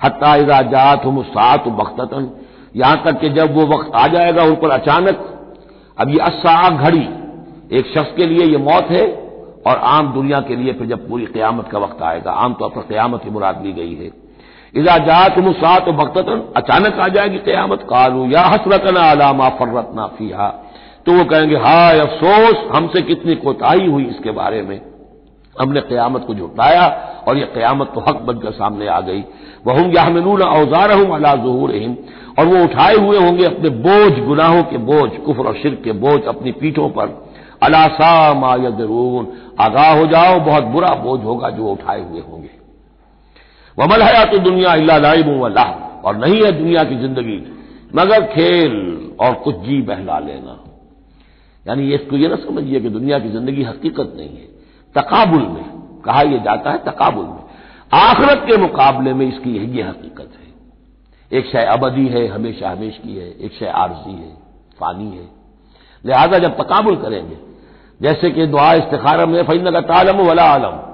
हत्या 0.00 0.34
इजा 0.36 0.60
जात 0.64 1.04
हम 1.04 1.22
सात 1.28 1.68
बख्तन 1.70 2.30
यहाँ 2.76 3.02
तक 3.04 3.20
कि 3.20 3.28
जब 3.30 3.54
वो 3.54 3.66
वक्त 3.68 3.94
आ 3.94 4.06
जाएगा 4.08 4.42
उन 4.44 4.54
पर 4.56 4.70
अचानक, 4.70 5.24
अब 5.98 6.10
ये 6.10 6.18
अस्सा 6.22 6.68
घड़ी। 6.70 7.06
एक 7.70 7.86
शख्स 7.86 8.12
के 8.16 8.26
लिए 8.26 8.46
ये 8.46 8.58
मौत 8.58 8.90
है 8.90 9.06
और 9.66 9.76
आम 9.86 10.12
दुनिया 10.12 10.40
के 10.40 10.56
लिए 10.56 10.72
फिर 10.72 10.86
जब 10.86 11.08
पूरी 11.08 11.24
क्यामत 11.26 11.68
का 11.68 11.78
वक्त 11.78 12.02
आएगा 12.02 12.32
आमतौर 12.42 12.70
पर 12.70 12.82
क्यामत 12.88 13.24
की 13.24 13.30
मुराद 13.30 13.62
ली 13.64 13.72
गई 13.72 13.94
है। 13.94 14.10
इजा 14.74 14.96
जात 14.98 15.38
मुसात 15.38 15.88
बख्तन 15.90 16.42
अचानक 16.56 16.98
आ 16.98 17.08
जाएगी 17.08 17.38
क्यामत। 17.40 17.82
कालू, 17.90 18.26
या 18.26 18.42
हसरतना 18.42 19.10
अलामा 19.10 19.48
फर्रतना 19.48 20.06
फीहा। 20.18 20.48
तो 21.06 21.12
वो 21.12 21.24
कहेंगे, 21.24 21.56
हाय 21.56 21.98
अफसोस, 21.98 22.64
हमसे 22.74 23.02
कितनी 23.02 23.34
कोताही 23.34 23.86
हुई 23.86 24.04
इसके 24.04 24.30
बारे 24.30 24.62
में। 24.62 24.80
हमने 25.56 25.80
क्यामत 25.82 26.24
को 26.26 26.34
जुटाया 26.34 26.86
और 27.28 27.36
यह 27.36 27.46
क्यामत 27.54 27.90
तो 27.94 28.00
हक 28.00 28.20
बनकर 28.22 28.50
सामने 28.52 28.86
आ 28.86 29.00
गई। 29.00 29.24
वह 29.66 29.80
हम 29.80 29.90
यामिनून 29.92 30.42
औज़ार 30.42 30.92
हूँ 30.92 31.14
अला 31.14 31.34
जहूर 31.36 31.74
हिम 31.74 31.96
और 32.38 32.46
वो 32.46 32.62
उठाए 32.64 32.96
हुए 32.96 33.18
होंगे 33.18 33.44
अपने 33.44 33.70
बोझ, 33.78 34.12
गुनाहों 34.18 34.62
के 34.62 34.78
बोझ, 34.80 35.10
कुफर 35.16 35.46
और 35.46 35.54
शिर 35.54 35.80
के 35.84 35.92
बोझ 35.94 36.22
अपनी 36.26 36.52
पीठों 36.52 36.88
पर। 36.90 37.06
अलासा 37.62 38.34
मायदरून 38.34 39.26
आगाह 39.60 39.92
हो 39.98 40.06
जाओ, 40.06 40.38
बहुत 40.40 40.64
बुरा 40.64 40.94
बोझ 40.96 41.20
होगा 41.22 41.50
जो 41.50 41.68
उठाए 41.68 42.00
हुए 42.00 42.20
होंगे। 42.20 42.50
वमल 43.78 44.02
हया 44.02 44.24
तो 44.24 44.38
दुनिया 44.40 44.72
अल्लाह 44.72 45.72
और 46.00 46.16
नहीं 46.16 46.42
है 46.44 46.52
दुनिया 46.52 46.84
की 46.84 46.96
ज़िंदगी, 46.96 47.38
मगर 47.94 48.26
खेल 48.26 48.74
और 49.20 49.34
कुछ 49.34 49.56
जी 49.58 49.80
बहला 49.82 50.18
लेना। 50.18 50.58
यानी 51.66 51.90
इसको 51.94 52.16
ये 52.16 52.28
ना 52.28 52.36
समझिए 52.36 52.80
कि 52.80 52.88
दुनिया 52.90 53.18
की 53.18 53.28
ज़िंदगी 53.28 53.62
हकीकत 53.62 54.12
नहीं 54.16 54.28
है, 54.28 54.46
तकाबुल 54.94 55.42
में। 55.44 55.64
कहा 56.04 56.22
यह 56.22 56.42
जाता 56.44 56.70
है 56.70 56.78
तकाबुल 56.84 57.24
में। 57.24 57.42
आखरत 57.94 58.44
के 58.46 58.56
मुकाबले 58.56 59.12
में 59.14 59.26
इसकी 59.28 59.56
यही 59.56 59.80
हकीकत 59.80 60.30
है। 60.32 60.46
एक 61.30 61.46
शय 61.46 61.64
अबदी 61.68 62.06
है, 62.06 62.26
हमेशा 62.26 62.70
हमेश 62.70 62.98
की 62.98 63.16
है। 63.16 63.28
एक 63.36 63.52
शय 63.52 63.66
आरजी 63.76 64.12
है, 64.12 64.30
फानी 64.80 65.08
है। 65.08 65.26
लिहाजा 66.06 66.38
जब 66.38 66.56
तकाबुल 66.56 66.96
करेंगे। 66.96 67.36
जैसे 68.02 68.30
कि 68.30 68.46
दुआ 68.46 68.72
इस्तारा 68.72 69.26
में 69.26 69.42
फ़ैन 69.42 69.70
का 69.70 69.80
तालम 69.80 70.16
वला 70.16 70.44
आलम। 70.44 70.88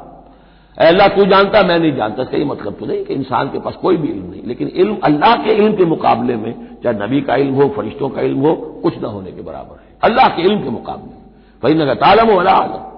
अल्लाह, 0.78 1.08
तू 1.08 1.26
जानता, 1.26 1.62
मैं 1.62 1.78
नहीं 1.78 1.92
जानता। 1.92 2.22
इसका 2.22 2.38
मतलब 2.38 2.72
तो 2.72 2.86
नहीं 2.86 3.04
कि 3.04 3.14
इंसान 3.14 3.48
के 3.48 3.58
पास 3.58 3.74
कोई 3.74 3.96
भी 3.96 4.08
इल्म 4.08 4.30
नहीं। 4.30 4.42
लेकिन 4.46 4.68
इल्म, 4.68 4.98
अल्लाह 5.04 5.36
के 5.36 5.50
इल्म 5.52 5.76
के 5.76 5.84
मुकाबले 5.84 6.36
में, 6.36 6.68
चाहे 6.84 7.06
नबी 7.06 7.20
का 7.20 7.36
इल्म 7.36 7.54
हो, 7.54 7.68
फरिश्तों 7.68 8.08
का 8.08 8.20
इल्म 8.20 8.46
हो, 8.46 8.54
कुछ 8.54 8.98
ना 9.02 9.08
होने 9.08 9.32
के 9.32 9.42
बराबर 9.42 9.80
है। 9.80 9.98
अल्लाह 10.02 10.28
के 10.28 10.42
इल्म 10.42 10.62
के 10.62 10.70
मुकाबले 10.70 11.04
में। 11.04 11.24
फ़ैन 11.62 11.86
का 11.86 11.94
तालम 11.94 12.30
वला 12.30 12.52
आलम। 12.52 12.94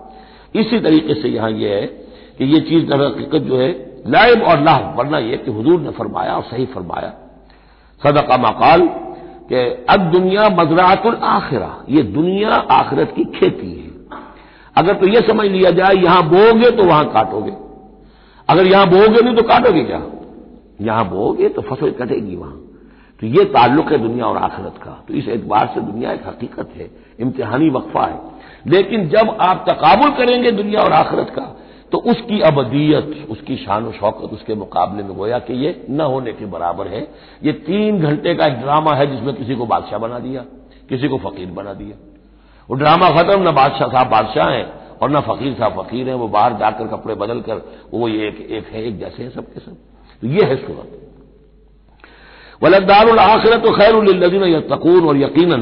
इसी 0.61 0.81
तरीके 0.81 1.15
से 1.15 1.29
यहाँ 1.29 1.51
यह 1.51 1.71
है 1.71 1.87
कि 2.39 2.45
यह 2.45 2.61
चीज़ 2.61 2.93
हकीकत 2.93 3.39
जो 3.39 3.59
है 3.59 3.97
लाइब 4.07 4.43
और 4.43 4.61
लाह 4.61 4.95
वरना 4.95 5.19
यह 5.19 5.37
कि 5.37 5.51
हजूर 5.51 5.81
ने 5.81 5.91
फरमाया 5.91 6.37
और 6.37 6.43
सही 6.43 6.67
फरमाया। 6.67 7.13
सदका 8.03 8.37
मकाल 8.37 8.81
कि 9.53 9.85
अब 9.89 10.01
दुनिया 10.13 10.49
मजरातुल 10.49 11.15
आखिरा, 11.15 11.85
ये 11.89 12.03
दुनिया 12.03 12.51
आखिरत 12.51 13.13
की 13.17 13.25
खेती 13.25 13.71
है। 13.73 13.91
अगर 14.77 14.95
तो 14.95 15.07
यह 15.07 15.21
समझ 15.21 15.47
लिया 15.47 15.71
जाए, 15.71 15.95
यहाँ 15.95 16.23
बोगे 16.23 16.71
तो 16.71 16.85
वहाँ 16.85 17.05
काटोगे। 17.05 17.53
अगर 18.49 18.67
यहाँ 18.67 18.87
बोगे 18.87 19.23
नहीं 19.23 19.37
तो 19.37 19.43
काटोगे 19.43 19.85
क्या? 19.85 20.03
यहाँ 20.81 21.09
बोगे 21.09 21.49
तो 21.49 21.63
फ़सल 21.63 21.91
कटेगी 21.91 22.37
वहाँ। 22.37 22.61
तो 23.21 23.27
ये 23.27 23.45
ताल्लुक 23.45 23.93
है 23.93 23.99
दुनिया 23.99 24.27
और 24.27 24.37
आखिरत 24.37 24.75
का। 24.85 24.91
तो 25.09 25.15
इस 25.15 25.29
एतबार 25.29 25.71
से 25.75 25.81
दुनिया 25.81 26.13
एक 26.13 26.27
हकीकत 26.27 26.73
है, 26.77 26.91
इम्तिहानी 27.21 27.71
वक्फा 27.71 28.07
है। 28.07 28.21
लेकिन 28.67 29.09
जब 29.09 29.37
आप 29.41 29.65
तकाबुल 29.69 30.11
करेंगे 30.11 30.51
दुनिया 30.51 30.81
और 30.81 30.93
आखिरत 30.93 31.31
का 31.31 31.46
तो 31.93 31.99
उसकी 32.11 32.41
अबदियत 32.43 33.27
उसकी 33.31 33.57
शान 33.57 33.91
शौकत 33.93 34.33
उसके 34.33 34.55
मुकाबले 34.55 35.03
में 35.03 35.17
गोया 35.17 35.39
कि 35.39 35.55
ये 35.57 35.71
न 35.91 36.01
होने 36.03 36.33
के 36.33 36.47
बराबर 36.47 36.89
है। 36.89 37.01
ये 37.43 37.53
तीन 37.67 38.01
घंटे 38.01 38.35
का 38.35 38.47
एक 38.47 38.55
ड्रामा 38.55 38.95
है 38.95 39.07
जिसमें 39.07 39.35
किसी 39.35 39.55
को 39.55 39.67
बादशाह 39.67 39.99
बना 39.99 40.19
दिया 40.19 40.45
किसी 40.89 41.09
को 41.09 41.19
फकीर 41.21 41.51
बना 41.53 41.73
दिया। 41.75 41.97
वो 42.69 42.77
ड्रामा 42.77 43.11
खत्म 43.13 43.49
न 43.49 43.53
बादशाह 43.53 43.89
साहब 43.89 44.09
बादशाह 44.09 44.51
हैं 44.51 44.67
और 45.03 45.11
न 45.11 45.21
फकीर 45.21 45.55
साहब 45.55 45.83
फकीर 45.83 46.09
हैं। 46.09 46.15
वो 46.15 46.29
बाहर 46.29 46.53
जाकर 46.53 46.87
कपड़े 46.87 47.15
बदल 47.15 47.41
कर 47.41 47.63
वो 47.95 48.09
ये 48.09 48.29
एक, 48.29 48.41
एक 48.41 48.67
है 48.67 48.87
एक 48.87 48.99
जैसे 48.99 49.23
हैं 49.23 49.31
सबके 49.31 49.61
सब। 49.61 49.77
तो 50.23 50.27
ये 50.29 50.45
है 50.45 50.57
सूरत। 50.57 51.03
वलदारुल 52.63 53.19
आखिरत 53.19 53.63
तो 53.63 53.73
खैर 53.73 54.03
लदीन 54.05 54.61
तकून 54.69 55.09
और 55.09 55.17
यकीन 55.17 55.53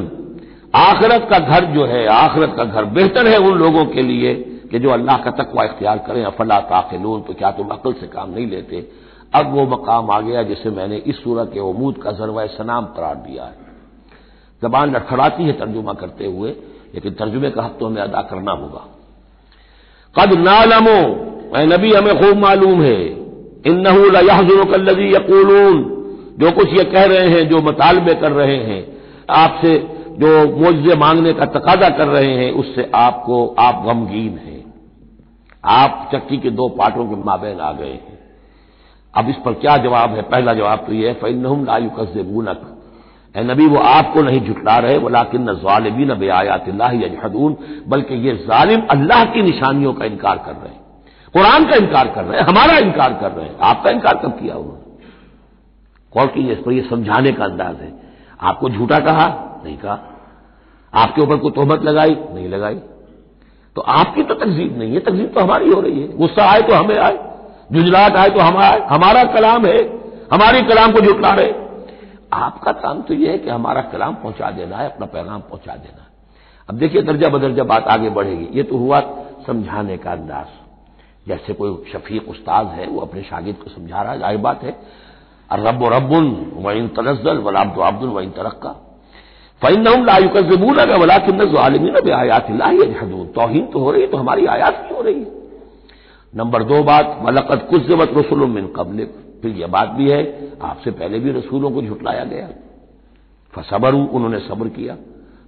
आखिरत 0.76 1.26
का 1.30 1.38
घर 1.38 1.64
जो 1.64 1.84
है 1.84 2.06
आखिरत 2.06 2.54
का 2.56 2.64
घर 2.64 2.84
बेहतर 2.92 3.26
है 3.26 3.38
उन 3.38 3.58
लोगों 3.58 3.84
के 3.86 4.02
लिए 4.02 4.34
कि 4.74 4.78
जो 4.78 4.90
अल्लाह 4.90 5.16
का 5.16 5.30
तकवा 5.30 5.64
इख्तियार 5.64 5.98
करें, 5.98 6.24
अफला 6.24 6.58
ताखिलून 6.60 7.20
तो 7.20 7.34
क्या 7.34 7.50
तुम 7.50 7.68
अकल 7.68 7.92
से 7.92 8.06
काम 8.06 8.30
नहीं 8.30 8.46
लेते? 8.46 8.88
अब 9.34 9.52
वो 9.54 9.66
मकाम 9.66 10.10
आ 10.10 10.20
गया 10.20 10.42
जिसे 10.42 10.70
मैंने 10.70 10.96
इस 10.96 11.22
सूरत 11.24 11.50
के 11.54 11.60
उमूद 11.60 11.98
का 11.98 12.12
जरवा 12.12 12.46
सनाम 12.46 12.84
करार 12.86 13.14
दिया 13.14 13.44
है। 13.44 13.56
जबान 14.62 14.92
लड़खड़ाती 14.92 15.44
है 15.44 15.52
तर्जुमा 15.52 15.92
करते 15.92 16.26
हुए, 16.26 16.50
लेकिन 16.94 17.12
तर्जुमे 17.12 17.50
का 17.50 17.62
हक 17.62 17.76
तो 17.80 17.86
हमें 17.86 18.02
अदा 18.02 18.22
करना 18.22 18.52
होगा। 18.52 18.84
कद 20.14 20.32
नालमो 20.38 20.98
नबी, 21.56 21.92
हमें 21.92 22.18
खूब 22.20 22.36
मालूम 22.36 22.82
है। 22.82 23.00
इन 23.66 23.80
नहूलजी 23.80 25.10
यकूलून, 25.14 25.82
जो 26.38 26.50
कुछ 26.50 26.68
ये 26.68 26.84
कह 26.84 27.04
रहे 27.04 27.28
हैं, 27.28 27.48
जो 27.48 27.60
मुतालबे 27.60 28.14
कर 28.14 28.32
रहे 28.32 28.56
हैं, 28.56 28.96
आपसे 29.30 29.78
जो 30.18 30.58
मुआवजे 30.58 30.94
मांगने 30.96 31.32
का 31.32 31.44
तकाजा 31.44 31.88
कर 31.88 32.08
रहे 32.08 32.34
हैं, 32.34 32.52
उससे 32.52 32.90
आपको 32.94 33.54
आप 33.58 33.84
गमगीन 33.86 34.38
हैं। 34.38 34.63
आप 35.64 36.10
चक्की 36.14 36.38
के 36.38 36.50
दो 36.50 36.68
पार्टों 36.68 37.06
के 37.06 37.16
माबेन 37.16 37.60
आ 37.60 37.72
गए 37.72 37.92
हैं। 37.92 38.18
अब 39.14 39.28
इस 39.28 39.36
पर 39.44 39.52
क्या 39.52 39.76
जवाब 39.76 40.10
है? 40.10 40.22
पहला 40.22 40.54
जवाब 40.54 40.78
तो 40.78 40.92
यह 40.92 41.08
है 41.08 41.14
फ़ैनहम 41.14 41.64
लायु 41.64 41.90
ए 43.36 43.42
नबी, 43.42 43.66
वो 43.66 43.78
आपको 43.78 44.22
नहीं 44.22 44.40
झुटला 44.40 44.78
रहे, 44.78 44.98
वलाकिन 44.98 45.48
ालिबी 45.68 46.04
न 46.04 46.14
बेआयात 46.14 46.68
यजहदून, 46.68 47.56
बल्कि 47.88 48.14
ये 48.14 48.36
जालिम 48.36 48.82
अल्लाह 48.90 49.24
की 49.24 49.42
निशानियों 49.42 49.92
का 49.92 50.04
इनकार 50.04 50.38
कर 50.38 50.52
रहे 50.52 50.68
हैं। 50.68 50.80
कुरान 51.32 51.64
का 51.64 51.76
इनकार 51.76 52.08
कर 52.08 52.24
रहे 52.24 52.40
हैं, 52.40 52.46
हमारा 52.46 52.78
इनकार 52.78 53.14
कर 53.14 53.32
रहे 53.32 53.46
हैं। 53.46 53.58
आपका 53.58 53.90
इनकार 53.90 54.16
कब 54.16 54.30
किया 54.30 54.56
उन्होंने? 54.56 55.06
कौन 56.12 56.26
की 56.26 56.52
इस 56.52 56.58
पर 56.58 56.72
यह 56.72 56.86
समझाने 56.90 57.32
का 57.32 57.44
अंदाज 57.44 57.76
है। 57.80 57.92
आपको 58.40 58.70
झूठा 58.70 59.00
कहा? 59.00 59.60
नहीं 59.64 59.78
कहा। 59.78 59.98
आपके 60.94 61.22
ऊपर 61.22 61.36
कोई 61.36 61.50
तोहमत 61.50 61.82
लगाई? 61.82 62.16
नहीं 62.34 62.48
लगाई। 62.48 62.80
तो 63.76 63.82
आपकी 63.82 64.22
तो 64.22 64.34
तकजीब 64.34 64.78
नहीं 64.78 64.92
है, 64.92 65.00
तकजीब 65.00 65.32
तो 65.34 65.40
हमारी 65.40 65.70
हो 65.70 65.80
रही 65.80 66.00
है। 66.00 66.16
गुस्सा 66.16 66.44
आए 66.44 66.60
तो 66.60 66.74
हमें 66.74 66.98
आए 66.98 67.18
जुजलाट 67.72 68.16
आए 68.16 68.30
तो 68.30 68.40
हम 68.40 68.56
आए। 68.58 68.80
हमारा 68.86 69.22
कलाम 69.32 69.66
है, 69.66 69.78
हमारी 70.32 70.60
कलाम 70.62 70.92
को 70.92 71.00
जुटला 71.00 71.32
रहे। 71.34 71.52
आपका 72.34 72.72
काम 72.74 73.00
तो 73.02 73.14
यह 73.14 73.30
है 73.30 73.38
कि 73.38 73.50
हमारा 73.50 73.80
कलाम 73.82 74.14
पहुँचा 74.14 74.50
देना 74.50 74.76
है, 74.76 74.90
अपना 74.90 75.06
पैगाम 75.06 75.40
पहुँचा 75.40 75.74
देना 75.74 76.02
है। 76.02 76.08
अब 76.68 76.74
देखिए, 76.74 77.02
दर्जा 77.02 77.28
बदर्जा 77.28 77.64
बात 77.64 77.88
आगे 77.88 78.10
बढ़ेगी। 78.10 78.48
ये 78.52 78.62
तो 78.62 78.76
हुआ 78.76 79.00
समझाने 79.46 79.96
का 79.96 80.12
अंदाज। 80.12 80.46
जैसे 81.28 81.52
कोई 81.52 81.92
शफीक 81.92 82.28
उस्ताद 82.28 82.66
है, 82.68 82.86
वो 82.86 83.00
अपने 83.00 83.22
शागिद 83.22 83.56
को 83.56 83.70
समझा 83.70 84.02
रहा 84.02 84.12
है 84.12 84.18
ज़ाहिर 84.18 84.38
बात 84.38 84.62
है। 84.62 84.76
रब 85.50 85.84
रबुन 85.92 86.26
इन 86.72 86.88
तनजल 86.88 87.38
वलाब्द 87.38 87.80
अब्दुल 87.84 88.10
व 88.10 88.20
इन 88.20 88.30
तरक्का। 88.30 88.74
फ़ैन 89.64 90.04
लायु 90.04 90.28
का 90.28 90.40
जबून 90.46 90.78
अगर 90.78 90.98
वला 91.00 91.16
किन्न 91.26 91.56
आलमीन 91.58 91.94
अब 91.94 92.08
आयात 92.14 92.50
हदून 93.00 93.26
तोहिन 93.34 93.66
तो 93.72 93.78
हो 93.78 93.90
रही 93.90 94.02
है 94.02 94.08
तो 94.08 94.16
हमारी 94.16 94.46
आयात 94.54 94.80
भी 94.80 94.94
हो 94.94 95.02
रही 95.02 95.14
है 95.14 95.30
नंबर 96.34 96.62
दो 96.64 96.82
बात 96.82 97.18
मलकत 97.22 97.66
कुजबत 97.70 98.12
रसुल 98.16 98.44
मिन 98.50 98.66
कबल 98.76 99.04
फिर 99.42 99.56
यह 99.56 99.66
बात 99.68 99.88
भी 99.90 100.10
है 100.10 100.20
आपसे 100.62 100.90
पहले 100.92 101.18
भी 101.18 101.32
रसूलों 101.32 101.70
को 101.70 101.82
झुटलाया 101.82 102.24
गया 102.24 102.48
फसबर 103.52 103.94
उन्होंने 103.94 104.38
सब्र 104.40 104.68
किया 104.76 104.96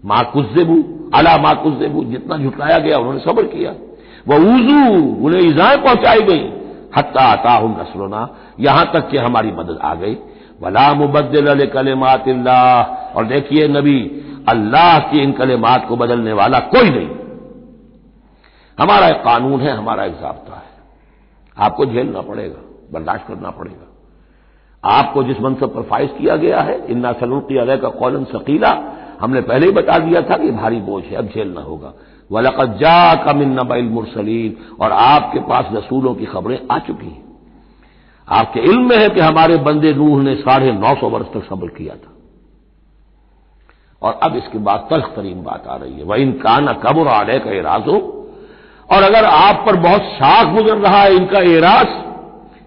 माँ 0.05 0.23
कुजेबू 0.33 0.77
अला 1.15 1.37
माँ 1.39 1.55
कुजेबू 1.63 2.05
जितना 2.05 2.37
झुटलाया 2.39 2.79
गया 2.79 2.99
उन्होंने 2.99 3.21
सब्र 3.21 3.45
किया 3.49 3.75
वह 4.29 4.47
ऊजू 4.51 4.79
उन्हें 5.27 5.43
ईजाएँ 5.43 5.77
पहुंचाई 5.79 6.23
गई 6.29 6.45
हत्ता 6.97 7.23
आता 7.31 7.53
हूँ 7.55 7.71
नसलोना 7.81 8.29
यहाँ 8.61 8.91
तक 8.95 9.09
कि 9.11 9.17
हमारी 9.19 9.53
मदद 9.53 9.79
आ 9.85 9.95
गई 9.97 10.17
वला 10.63 10.93
मुबदल 10.95 11.67
कलेमात 11.75 12.29
और 13.17 13.25
देखिए 13.25 13.69
नबी, 13.69 14.01
अल्लाह 14.49 14.99
की 14.99 15.23
इन 15.23 15.33
कलेमात 15.33 15.87
को 15.89 15.97
बदलने 15.97 16.33
वाला 16.33 16.59
कोई 16.59 16.91
नहीं। 16.91 17.09
हमारा 18.79 19.09
एक 19.09 19.17
कानून 19.17 19.61
है, 19.61 19.77
हमारा 19.77 20.05
एक 20.05 20.13
जबता 20.13 20.57
है। 20.57 20.77
आपको 21.59 21.87
झेलना 21.87 22.21
पड़ेगा, 22.21 22.61
बर्दाश्त 22.93 23.29
करना 23.29 23.51
पड़ेगा। 23.51 23.93
आपको 24.85 25.23
जिस 25.23 25.41
मनसब 25.41 25.75
पर 25.75 25.83
फाइज 25.83 26.11
किया 26.19 26.37
गया 26.37 26.61
है, 26.61 26.87
इन्ना 26.87 27.13
सलूकी 27.13 27.57
अलह 27.57 27.77
का 27.77 27.89
कौलन 27.89 28.25
सकीला, 28.25 28.83
हमने 29.21 29.41
पहले 29.41 29.67
ही 29.67 29.73
बता 29.73 29.99
दिया 29.99 30.23
था 30.23 30.37
कि 30.37 30.51
भारी 30.51 30.77
बोझ 30.77 31.05
है, 31.05 31.17
अब 31.17 31.27
झेलना 31.27 31.61
होगा। 31.61 31.93
वलकजा 32.33 33.15
कमिन 33.15 33.61
नबैल 33.61 33.85
मुरसलीन, 33.85 34.57
और 34.81 34.93
आपके 34.93 35.41
पास 35.41 35.69
रसूलों 35.73 36.15
की 36.15 36.25
खबरें 36.25 36.61
आ 36.71 36.79
चुकी 36.79 37.07
हैं। 37.07 37.25
आपके 38.29 38.61
इल्म 38.61 38.89
में 38.89 38.97
है 38.97 39.09
कि 39.09 39.21
हमारे 39.21 39.57
बंदे 39.57 39.95
नूह 39.95 40.23
ने 40.23 40.35
साढ़े 40.35 40.73
नौ 40.73 40.95
सौ 40.95 41.09
वर्ष 41.09 41.27
तक 41.27 41.45
सब्र 41.49 41.69
किया 41.69 41.95
था। 41.95 42.16
और 44.07 44.19
अब 44.23 44.37
इसके 44.37 44.59
बाद 44.61 44.87
तल्ख 44.91 45.13
तरीन 45.17 45.43
बात 45.43 45.67
आ 45.67 45.77
रही 45.77 45.95
है। 45.95 46.05
वह 46.05 46.17
इनका 46.19 46.59
न 46.61 46.73
कब्र 46.83 47.09
आने 47.11 47.39
का 47.39 47.51
एराज 47.53 47.89
और 47.89 49.03
अगर 49.03 49.25
आप 49.27 49.63
पर 49.67 49.77
बहुत 49.83 50.03
शाख 50.15 50.53
गुजर 50.55 50.77
रहा 50.79 51.03
है 51.03 51.15
इनका 51.15 51.39
एराज 51.51 51.87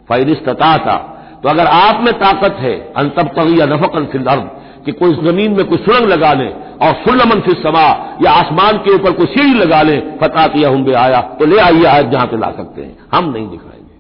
फैरिस्तता 0.10 0.78
था 0.78 0.98
तो 1.44 1.50
अगर 1.50 1.68
आप 1.68 2.02
में 2.04 2.14
ताकत 2.20 2.56
है 2.60 2.74
अंतब 2.94 3.28
तग 3.36 3.60
या 3.60 3.66
नफकन 3.68 4.06
फिलर्द 4.06 4.50
कि 4.86 4.92
कोई 4.94 5.14
ज़मीन 5.16 5.56
में 5.58 5.66
कोई 5.68 5.78
सुरंग 5.78 6.06
लगा 6.06 6.32
ले, 6.34 6.48
और 6.80 6.94
सुलमन 6.98 7.42
फिर 7.42 7.56
समा, 7.56 7.86
या 8.24 8.32
आसमान 8.34 8.78
के 8.78 8.94
ऊपर 8.94 9.12
कोई 9.12 9.26
सीढ़ी 9.28 9.54
लगा 9.54 9.82
ले 9.82 10.00
फता 10.18 10.46
किया 10.48 10.70
हम 10.70 10.86
आया 10.96 11.22
तो 11.40 11.46
ले 11.46 11.58
आइए 11.60 11.86
आयत 11.86 12.08
जहाँ 12.08 12.28
से 12.28 12.38
ला 12.38 12.52
सकते 12.52 12.82
हैं। 12.82 13.08
हम 13.14 13.30
नहीं 13.32 13.48
दिखाएँगे। 13.50 13.98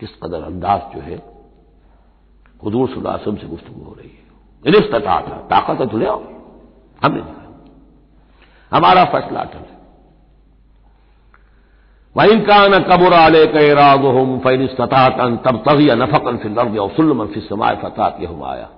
किस 0.00 0.10
कदर 0.22 0.42
अंदाज 0.44 0.80
जो 0.94 1.00
है, 1.02 1.16
हजूर 2.66 2.88
सुलासम 2.88 3.36
से 3.36 3.46
गुफ्तु 3.46 3.72
हो 3.80 3.96
रही 3.98 4.10
है। 4.10 4.27
इनिस्तता 4.64 5.20
था, 5.20 5.36
ताकत 5.50 5.82
तो 5.82 5.98
ले 5.98 6.06
आओ 6.06 6.22
हमने 7.02 7.22
हमारा 8.72 9.04
फैसला 9.06 9.40
अटल 9.40 9.58
है। 9.58 9.76
वहीं 12.16 12.40
का 12.42 12.56
न 12.68 12.78
कबुर 12.84 13.14
आले 13.14 13.44
कैराग 13.48 14.04
हम, 14.08 14.38
फ़ैन 14.38 14.66
सतातन 14.68 15.36
तब 15.44 15.62
तभी 15.68 15.86
नफकन 15.96 16.36
फिर 16.36 16.50
लर्द 16.52 16.78
और 16.78 16.90
सुलमन 16.90 17.26
फिर 17.26 17.42
समाय 17.42 17.76
फतात 17.82 18.16
यह 18.20 18.42
आया। 18.46 18.68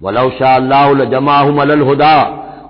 वलौशा 0.00 0.54
अल्लाह 0.56 1.04
जमा 1.06 1.38
हम 1.38 1.60
अलहुदा 1.62 2.14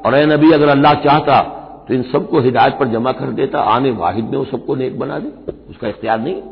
और 0.07 0.15
ए 0.15 0.25
नबी, 0.27 0.53
अगर 0.53 0.69
अल्लाह 0.69 0.95
चाहता 1.03 1.41
तो 1.89 1.95
इन 1.95 2.03
सबको 2.03 2.41
हिदायत 2.41 2.75
पर 2.79 2.89
जमा 2.89 3.13
कर 3.13 3.31
देता, 3.33 3.61
आने 3.61 3.91
वाहिद 3.93 4.25
में 4.25 4.39
वो 4.39 4.45
सबको 4.47 4.75
नेक 4.77 4.99
बना 4.99 5.19
दे। 5.19 5.53
उसका 5.71 5.89
इख्तियार 5.89 6.19
नहीं 6.21 6.43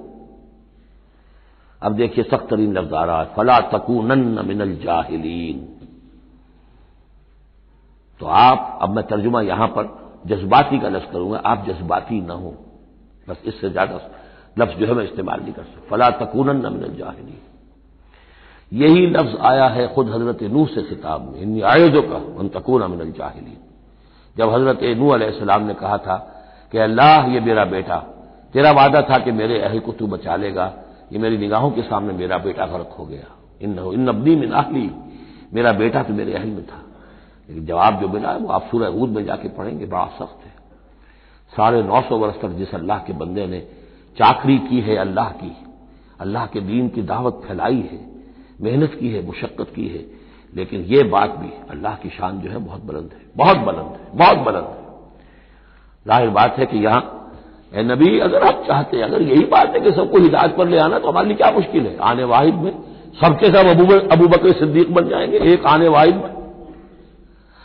अब 1.82 1.92
देखिए 1.94 2.24
सख्त 2.24 2.46
तरीन 2.50 2.72
लफ्जारा 2.72 3.22
फला 3.36 3.58
तकूनन 3.72 4.44
मिनल 4.46 4.74
जाहिलीन। 4.84 5.58
तो 8.20 8.26
आप, 8.26 8.78
अब 8.82 8.94
मैं 8.96 9.04
तर्जुमा 9.06 9.40
यहाँ 9.42 9.68
पर 9.68 9.96
जज्बाती 10.26 10.78
का 10.78 10.88
लफ्ज 10.88 11.10
करूँगा, 11.12 11.38
आप 11.40 11.66
जज्बाती 11.66 12.20
ना 12.20 12.34
हो। 12.34 12.54
बस 13.28 13.42
इससे 13.44 13.70
ज़्यादा 13.70 14.00
लफ्ज 14.58 14.78
जो 14.78 14.86
है 14.86 14.94
मैं 14.94 15.04
इस्तेमाल 15.04 15.40
नहीं 15.40 15.52
कर 15.52 15.62
सकता। 15.62 15.88
फला 15.90 16.10
तकून 16.18 16.50
न 16.56 16.94
जाहिली 16.98 17.38
यही 18.72 19.06
लफ्ज 19.06 19.36
आया 19.40 19.66
है 19.68 19.86
खुद 19.94 20.08
हज़रत 20.08 20.42
नूह 20.44 20.66
से 20.66 20.82
खिताब 20.82 21.20
में। 21.24 21.40
इन 21.40 21.62
आयोजों 21.64 22.02
का 22.02 22.16
उन 22.38 22.48
तकून 22.50 22.90
मिनल 22.90 23.12
जाहिली 23.12 23.56
जब 24.36 24.50
हज़रत 24.50 24.82
नू 24.98 25.08
अलैहिस्सलाम 25.08 25.62
ने 25.62 25.74
कहा 25.74 25.96
था 25.98 26.16
कि 26.72 26.78
अल्लाह, 26.78 27.26
ये 27.26 27.40
मेरा 27.40 27.64
बेटा, 27.66 27.96
तेरा 28.54 28.70
वादा 28.72 29.00
था 29.02 29.18
कि 29.18 29.32
मेरे 29.32 29.60
अहल 29.60 29.78
को 29.80 29.92
तू 29.92 30.06
बचा 30.06 30.36
लेगा, 30.36 30.72
ये 31.12 31.18
मेरी 31.18 31.38
निगाहों 31.38 31.70
के 31.70 31.82
सामने 31.82 32.12
मेरा 32.12 32.38
बेटा 32.38 32.66
गर्क 32.66 32.94
हो 32.98 33.04
गया। 33.06 33.26
इन 33.60 33.78
इन 33.78 34.08
नबनी 34.08 34.34
में 34.36 34.46
नाहली 34.48 34.90
मेरा 35.54 35.72
बेटा 35.74 36.02
तो 36.02 36.14
मेरे 36.14 36.34
अहल 36.34 36.48
में 36.48 36.66
था। 36.66 36.82
लेकिन 37.48 37.66
जवाब 37.66 38.00
जो 38.00 38.08
मिला 38.08 38.30
है 38.30 38.38
वो 38.38 38.48
आप 38.48 38.68
सूर्य 38.70 38.88
ऊद 38.92 39.10
में 39.10 39.24
जाके 39.24 39.48
पढ़ेंगे, 39.48 39.86
बड़ा 39.86 40.04
सख्त 40.18 40.44
है। 40.46 40.52
साढ़े 41.52 41.82
नौ 41.82 42.00
सौ 42.00 42.16
वर्ष 42.18 42.40
तक 42.42 42.48
जिस 42.56 42.74
अल्लाह 42.74 42.98
के 42.98 43.12
बंदे 43.14 43.46
ने 43.46 43.60
चाकरी 44.16 44.58
की 44.60 44.80
है, 44.80 44.96
अल्लाह 44.96 45.28
की, 45.32 45.52
अल्लाह 46.20 46.46
के 46.46 46.60
दीन 46.60 46.88
की 46.88 47.02
दावत 47.04 47.40
फैलाई 47.46 47.80
है, 47.82 48.00
मेहनत 48.60 48.96
की 49.00 49.08
है, 49.08 49.24
मुशक्कत 49.26 49.72
की 49.74 49.86
है, 49.88 50.04
लेकिन 50.52 50.80
ये 50.84 51.02
बात 51.08 51.36
भी 51.36 51.50
अल्लाह 51.70 51.94
की 51.94 52.08
शान 52.08 52.40
जो 52.40 52.50
है 52.50 52.58
बहुत 52.58 52.84
बुलंद 52.84 53.10
है, 53.12 53.20
बहुत 53.36 53.56
बुलंद 53.58 53.92
है, 53.92 54.08
बहुत 54.14 54.38
बुलंद 54.38 54.64
है। 54.64 54.86
ज़ाहिर 56.06 56.30
बात 56.30 56.58
है 56.58 56.66
कि 56.66 56.78
यहाँ 56.78 57.14
ए 57.72 57.82
नबी, 57.82 58.18
अगर 58.18 58.42
आप 58.42 58.62
चाहते 58.68 58.96
हैं, 58.96 59.04
अगर 59.04 59.22
यही 59.22 59.44
बात 59.46 59.74
है 59.74 59.80
कि 59.80 59.90
सबको 59.92 60.18
हिदायत 60.18 60.56
पर 60.56 60.68
ले 60.68 60.78
आना 60.78 60.98
तो 60.98 61.08
हमारे 61.08 61.28
लिए 61.28 61.36
क्या 61.36 61.50
मुश्किल 61.50 61.86
है? 61.86 61.96
आने 61.98 62.24
वाहिद 62.24 62.54
में 62.54 62.72
सबके 63.20 63.46
सब 63.48 63.66
अबू 63.68 63.84
अबू 64.08 64.28
बकर 64.28 64.52
सिद्दीक 64.52 64.94
बन 64.94 65.08
जाएँगे, 65.08 65.38
एक 65.52 65.66
आने 65.66 65.88
वाहिद 65.88 66.14
में। 66.16 66.37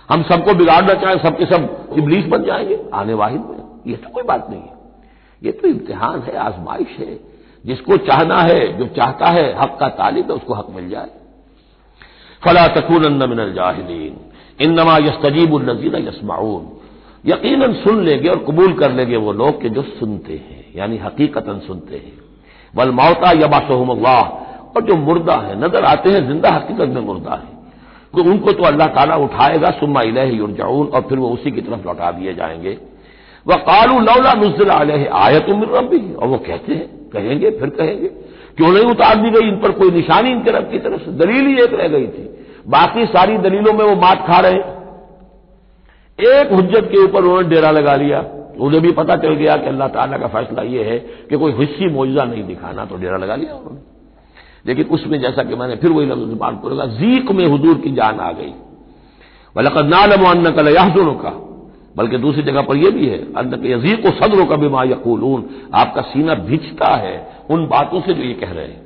हम 0.10 0.24
सबको 0.24 0.53
बिगाड़ना 0.53 0.93
चाहें, 0.93 1.17
सबके 1.17 1.45
सब 1.45 1.89
इबलीस 1.98 2.25
बन 2.25 2.43
जाएँगे, 2.43 2.79
आने 2.93 3.13
वाहिद 3.13 3.41
में 3.41 3.81
ये 3.88 3.95
तो 3.95 4.10
कोई 4.10 4.24
बात 4.24 4.48
नहीं 4.50 4.62
है। 4.62 4.74
ये 5.43 5.51
तो 5.51 5.67
इम्तिहान 5.67 6.19
है, 6.19 6.38
आजमाइश 6.38 7.00
है। 7.00 7.19
जिसको 7.65 7.98
चाहना 7.98 8.41
है, 8.41 8.77
जो 8.77 8.88
चाहता 8.88 9.25
है, 9.25 9.62
हक 9.62 9.77
का 9.79 9.88
तालिब 9.88 10.31
है, 10.31 10.38
उसको 10.38 10.53
हक 10.53 10.67
मिल 10.69 10.89
जाए। 10.89 11.10
फला 12.45 12.67
तकून 12.67 13.29
मिनल 13.29 13.53
जाहिदीन 13.53 14.17
इन 14.62 14.79
नमा 14.79 14.98
यस्तजीब 14.98 15.69
नजीर 15.69 15.95
यसमाउन 15.95 16.67
यकीन 17.25 17.74
सुन 17.74 18.03
लेंगे 18.03 18.29
और 18.29 18.38
कबूल 18.38 18.74
कर 18.74 18.91
लेंगे 18.91 19.17
वो 19.17 19.33
लोग 19.33 19.62
के 19.62 19.69
जो 19.69 19.81
सुनते 19.81 20.33
हैं, 20.33 20.74
यानी 20.75 20.98
हकीकतन 20.98 21.60
सुनते 21.60 21.95
हैं। 21.95 22.13
वल 22.75 22.91
मौता 22.91 23.31
यबा 23.31 23.60
सोहमल्लाह 23.60 24.22
और 24.75 24.81
जो 24.81 24.95
मुर्दा 24.95 25.36
है, 25.36 25.60
नज़र 25.60 25.86
आते 25.86 26.10
हैं, 26.10 26.27
ज़िंदा 26.27 26.50
हकीकत 26.50 26.89
में 26.89 27.01
मुर्दा 27.01 27.31
है। 27.31 27.52
उनको 28.22 28.51
तो 28.51 28.63
अल्लाह 28.63 28.88
ताला 28.88 29.15
उठाएगा, 29.17 29.70
सुम्मा 29.70 30.01
इलह 30.01 30.24
युरजाउन 30.32 30.88
और 30.88 31.01
फिर 31.01 31.17
वो 31.17 31.29
उसी 31.29 31.51
की 31.51 31.62
तरफ़ 31.62 31.86
लौटा 31.86 32.12
दिए 32.12 32.34
जाएँगे। 32.34 32.77
वह 33.46 33.55
कालू 33.63 34.00
लौला 34.00 34.34
नुजल 34.34 34.70
आयत 34.70 35.50
उमिर 35.50 35.70
रबी 35.70 36.13
और 36.13 36.27
वो 36.27 36.38
कहते 36.38 36.74
हैं, 36.74 36.88
कहेंगे, 37.10 37.50
फिर 37.51 37.70
कहेंगे, 37.72 38.08
क्यों 38.58 38.72
नहीं 38.74 38.86
उतार 38.86 39.15
दी 39.15 39.29
गई 39.29 39.48
इन 39.48 39.58
पर 39.58 39.72
कोई 39.72 39.91
निशानी 39.91 40.32
इनके 40.32 40.51
रब 40.51 40.70
की 40.72 40.79
तरफ़ 40.79 41.01
से? 41.01 41.12
दलील 41.13 41.48
ही 41.48 41.63
एक 41.63 41.74
रह 41.74 41.88
गई 41.88 42.08
थी। 42.08 42.29
बाकी 42.67 43.05
सारी 43.05 43.38
दलीलों 43.38 43.74
में 43.74 43.84
वो 43.86 43.96
मात 43.96 44.25
खा 44.27 44.39
रहे 44.39 44.60
एक 46.20 46.51
हुज्जत 46.51 46.88
के 46.91 46.98
ऊपर 46.98 47.24
उन्होंने 47.24 47.50
डेरा 47.50 47.72
लगा 47.72 47.96
लिया। 47.96 48.20
उन्हें 48.60 48.82
भी 48.82 48.91
पता 48.91 49.15
चल 49.15 49.34
गया 49.34 49.55
कि 49.58 49.67
अल्लाह 49.67 49.88
ताला 49.88 50.17
का 50.17 50.27
फैसला 50.27 50.63
यह 50.63 50.86
है 50.86 50.98
कि 51.29 51.38
कोई 51.38 51.51
हिस्सी 51.51 51.88
मौजा 51.89 52.24
नहीं 52.24 52.43
दिखाना 52.43 52.86
तो 52.86 52.98
डेरा 52.98 53.17
लगा 53.17 53.36
लिया 53.36 53.53
उन्होंने। 53.53 53.82
लेकिन 54.65 54.86
उसमें 54.86 55.20
जैसा 55.22 55.43
कि 55.43 55.55
मैंने 55.55 55.75
फिर 55.75 55.91
वही 55.91 56.05
लफ्ज 56.05 56.29
ज़ुबान 56.29 56.55
को 56.55 56.70
लगा 56.70 56.86
जीक 56.86 57.32
में 57.32 57.46
हजूर 57.46 57.77
की 57.77 57.91
जान 57.91 58.20
आ 58.20 58.32
गई। 58.32 58.53
वलकद 59.55 59.86
नालम 59.86 60.25
अन्न 60.25 60.51
कल 60.51 60.67
याहजुन 60.67 61.13
का 61.13 61.34
बल्कि 61.98 62.17
दूसरी 62.17 62.43
जगह 62.43 62.62
पर 62.62 62.77
यह 62.77 62.89
भी 62.89 63.08
है 63.08 63.17
अन्न 63.34 63.65
यजीक 63.65 64.08
सदरों 64.13 64.46
का 64.46 64.55
भी 64.55 64.70
मा 64.70 64.84
यकूलून। 64.84 65.43
आपका 65.74 66.01
सीना 66.01 66.34
भिजता 66.34 66.96
है, 66.96 67.15
उन 67.50 67.67
बातों 67.67 68.01
से 68.01 68.13
जो 68.13 68.24
ये 68.24 68.34
कह 68.34 68.51
रहे 68.51 68.65
हैं। 68.65 68.82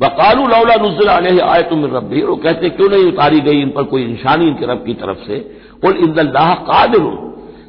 वकालू 0.00 0.46
लौला 0.46 0.74
नुजल 0.74 1.40
आय 1.40 1.62
तुम 1.62 1.84
रबी 1.86 2.22
वो 2.22 2.36
कहते 2.36 2.68
क्यों 2.70 2.88
नहीं 2.88 3.04
उतारी 3.04 3.40
गई 3.40 3.60
इन 3.60 3.70
पर 3.70 3.82
कोई 3.82 4.06
निशानी 4.06 4.46
इनके 4.46 4.66
रब 4.66 4.84
की 4.86 4.94
तरफ़ 4.94 5.18
से? 5.18 5.36
और 5.86 5.96
इंदल्लाह 5.96 6.54
कादिर 6.54 7.04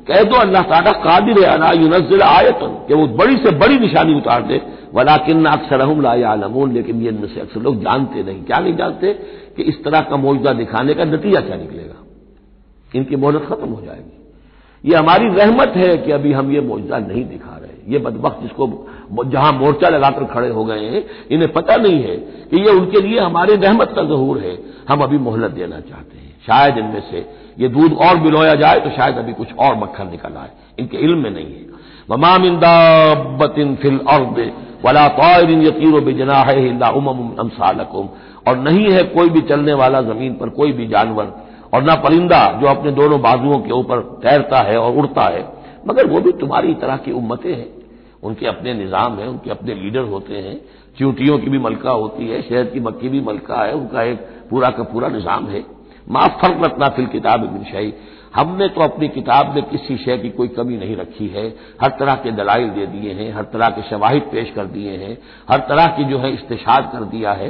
कह 0.08 0.24
दो, 0.24 0.36
अल्लाह 0.36 0.62
ताला 0.62 0.92
कादिर 0.92 1.44
अला 1.44 1.72
युनजिल 1.72 2.22
आयतन। 2.22 2.72
कि 2.88 2.94
वो 2.94 3.08
बड़ी 3.08 3.36
से 3.38 3.52
बड़ी 3.52 3.80
निशानी 3.80 4.16
उतार 4.16 4.42
दे 4.42 4.58
वला 4.98 5.16
किन 5.18 5.46
अक्सर 5.46 5.78
लामून 6.38 6.72
लेकिन 6.74 7.02
ये 7.02 7.10
इनमें 7.10 7.28
से 7.28 7.40
अक्सर 7.42 7.62
लोग 7.62 7.82
जानते 7.84 8.24
नहीं। 8.24 8.44
क्या 8.44 8.60
नहीं 8.60 8.76
जानते? 8.76 9.14
कि 9.58 9.64
इस 9.64 9.84
तरह 9.84 10.02
का 10.02 10.18
मौजूदा 10.18 10.54
दिखाने 10.54 10.94
का 10.94 11.06
नतीजा 11.06 11.42
क्या 11.42 11.56
निकलेगा? 11.56 12.04
इनकी 12.96 13.16
मोहलत 13.16 13.46
खत्म 13.50 13.70
हो 13.70 13.82
जाएगी। 13.82 14.14
ये 14.86 14.96
हमारी 14.96 15.28
रहमत 15.30 15.74
है 15.76 15.98
कि 15.98 16.12
अभी 16.12 16.32
हम 16.32 16.52
ये 16.52 16.62
मौजूदा 16.62 16.98
नहीं 16.98 17.24
दिखा 17.26 17.58
रहे 17.58 17.94
ये 17.94 18.00
बदबक 18.00 18.40
जिसको 18.42 18.66
जहाँ 19.26 19.52
मोर्चा 19.54 19.90
लगाकर 19.90 20.24
खड़े 20.26 20.50
हो 20.50 20.64
गए 20.66 20.80
हैं, 20.80 21.04
इन्हें 21.32 21.52
पता 21.54 21.76
नहीं 21.76 22.02
है 22.04 22.16
कि 22.50 22.58
ये 22.58 22.72
उनके 22.72 23.02
लिए 23.02 23.20
हमारी 23.20 23.56
रहमत 23.56 23.94
का 23.96 24.04
जहूर 24.04 24.38
है। 24.38 24.58
हम 24.90 25.02
अभी 25.02 25.18
मोहलत 25.18 25.52
देना 25.52 25.80
चाहते 25.80 26.18
हैं। 26.18 26.36
शायद 26.48 26.78
इनमें 26.78 27.04
से 27.12 27.26
ये 27.60 27.68
दूध 27.68 27.94
और 27.94 28.18
बिलोया 28.18 28.54
जाए 28.54 28.80
तो 28.80 28.90
शायद 28.90 29.18
अभी 29.18 29.34
कुछ 29.34 29.54
और 29.60 29.76
मक्खन 29.76 30.10
निकल 30.12 30.34
आए। 30.34 30.50
इनके 30.80 30.98
इल्म 30.98 31.18
में 31.18 31.32
नहीं 31.32 31.46
है। 31.46 31.66
ममाम 32.12 32.46
इंदाबतिन 32.46 33.76
फिल 33.76 34.00
अर्द 34.10 34.40
वला 34.88 35.08
तौरिन 35.16 35.62
यतीर 35.62 36.00
बिजना 36.02 36.38
है 36.42 36.56
अमसालकुम। 37.38 38.10
और 38.48 38.58
नहीं 38.60 38.92
है 38.92 39.04
कोई 39.06 39.30
भी 39.30 39.42
चलने 39.44 39.74
वाला 39.76 40.02
ज़मीन 40.04 40.34
पर 40.34 40.50
कोई 40.52 40.72
भी 40.72 40.88
जानवर, 40.88 41.32
और 41.74 41.82
ना 41.84 41.96
परिंदा 42.02 42.40
जो 42.62 42.68
अपने 42.68 42.92
दोनों 42.94 43.22
बाजुओं 43.22 43.60
के 43.60 43.72
ऊपर 43.74 44.02
तैरता 44.22 44.62
है 44.62 44.78
और 44.78 44.98
उड़ता 44.98 45.24
है, 45.30 45.48
मगर 45.88 46.08
वो 46.08 46.20
भी 46.22 46.32
तुम्हारी 46.40 46.74
तरह 46.76 46.98
की 46.98 47.12
उम्मतें 47.14 47.52
हैं। 47.52 47.68
उनके 48.24 48.48
अपने 48.48 48.74
निज़ाम 48.74 49.18
है, 49.20 49.28
उनके 49.28 49.50
अपने 49.52 49.74
लीडर 49.76 50.04
होते 50.06 50.36
हैं। 50.36 50.56
च्यूटियों 50.98 51.38
की 51.40 51.50
भी 51.50 51.60
मलका 51.60 51.92
होती 51.92 52.28
है, 52.28 52.42
शहद 52.42 52.70
की 52.74 52.80
मक्की 52.80 53.10
भी 53.10 53.22
मलका 53.22 53.64
है, 53.64 53.74
उनका 53.74 54.04
एक 54.04 54.18
पूरा 54.50 54.70
का 54.70 54.84
पूरा 54.84 55.08
निज़ाम 55.10 55.48
है। 55.48 55.64
माफ़ 56.08 56.40
फ़र्क 56.42 56.64
रखना 56.64 56.88
फिल 56.90 57.06
किताब 57.08 57.42
बिन 57.42 57.64
शाही 57.64 57.94
हमने 58.36 58.68
तो 58.68 58.82
अपनी 58.82 59.08
किताब 59.08 59.54
में 59.56 59.64
किसी 59.64 59.98
शय 59.98 60.18
की 60.18 60.30
कोई 60.30 60.48
कमी 60.48 60.78
नहीं 60.78 60.96
रखी 60.96 61.28
है। 61.28 61.56
हर 61.82 61.90
तरह 61.90 62.14
के 62.14 62.32
दलाइल 62.32 62.70
दे 62.70 62.86
दिए 62.86 63.14
हैं, 63.14 63.36
हर 63.36 63.44
तरह 63.44 63.70
के 63.70 63.82
शवाहिद 63.90 64.22
पेश 64.22 64.52
कर 64.56 64.66
दिए 64.66 64.92
हैं, 64.92 65.18
हर 65.52 65.60
तरह 65.60 65.88
की 65.88 66.04
जो 66.04 66.18
है 66.18 66.34
इस्तेशाद 66.34 66.90
कर 66.94 67.00
दिया 67.00 67.32
है। 67.32 67.50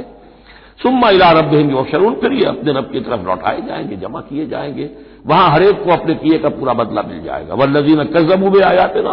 सुम्मा 0.82 1.10
इला 1.10 1.30
रब 1.30 1.86
शरून 1.90 2.14
फिर 2.14 2.32
ये 2.32 2.44
अपने 2.44 2.72
रब 2.72 2.90
की 2.92 3.00
तरफ़ 3.00 3.26
लौटाए 3.26 3.62
जाएँगे, 3.62 3.96
जमा 3.96 4.20
किए 4.20 4.46
जाएँगे। 4.46 4.90
वहाँ 5.26 5.50
हरेक 5.50 5.84
को 5.84 5.90
अपने 5.90 6.14
किए 6.14 6.38
का 6.38 6.48
पूरा 6.48 6.72
बदला 6.72 7.02
मिल 7.02 7.22
जाएगा। 7.22 7.54
वल्लजीन 7.54 8.04
कजबू 8.04 8.60
आयात 8.60 8.96
है 8.96 9.02
ना 9.02 9.10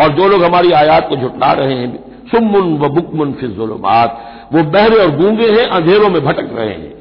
और 0.00 0.08
जो 0.08 0.28
लोग 0.28 0.44
हमारी 0.44 0.72
आयात 0.72 1.08
को 1.08 1.16
झुटला 1.16 1.52
रहे 1.52 1.74
हैं 1.74 2.12
सुमन 2.28 2.78
व 2.78 2.88
बुकमन 2.88 3.32
फिजुलमात 3.32 4.20
वो 4.52 4.62
बहरे 4.62 4.96
और 4.96 5.10
गूँगे 5.10 5.50
हैं, 5.50 5.66
अंधेरों 5.66 6.08
में 6.08 6.24
भटक 6.24 6.48
रहे 6.52 6.68
हैं। 6.68 6.94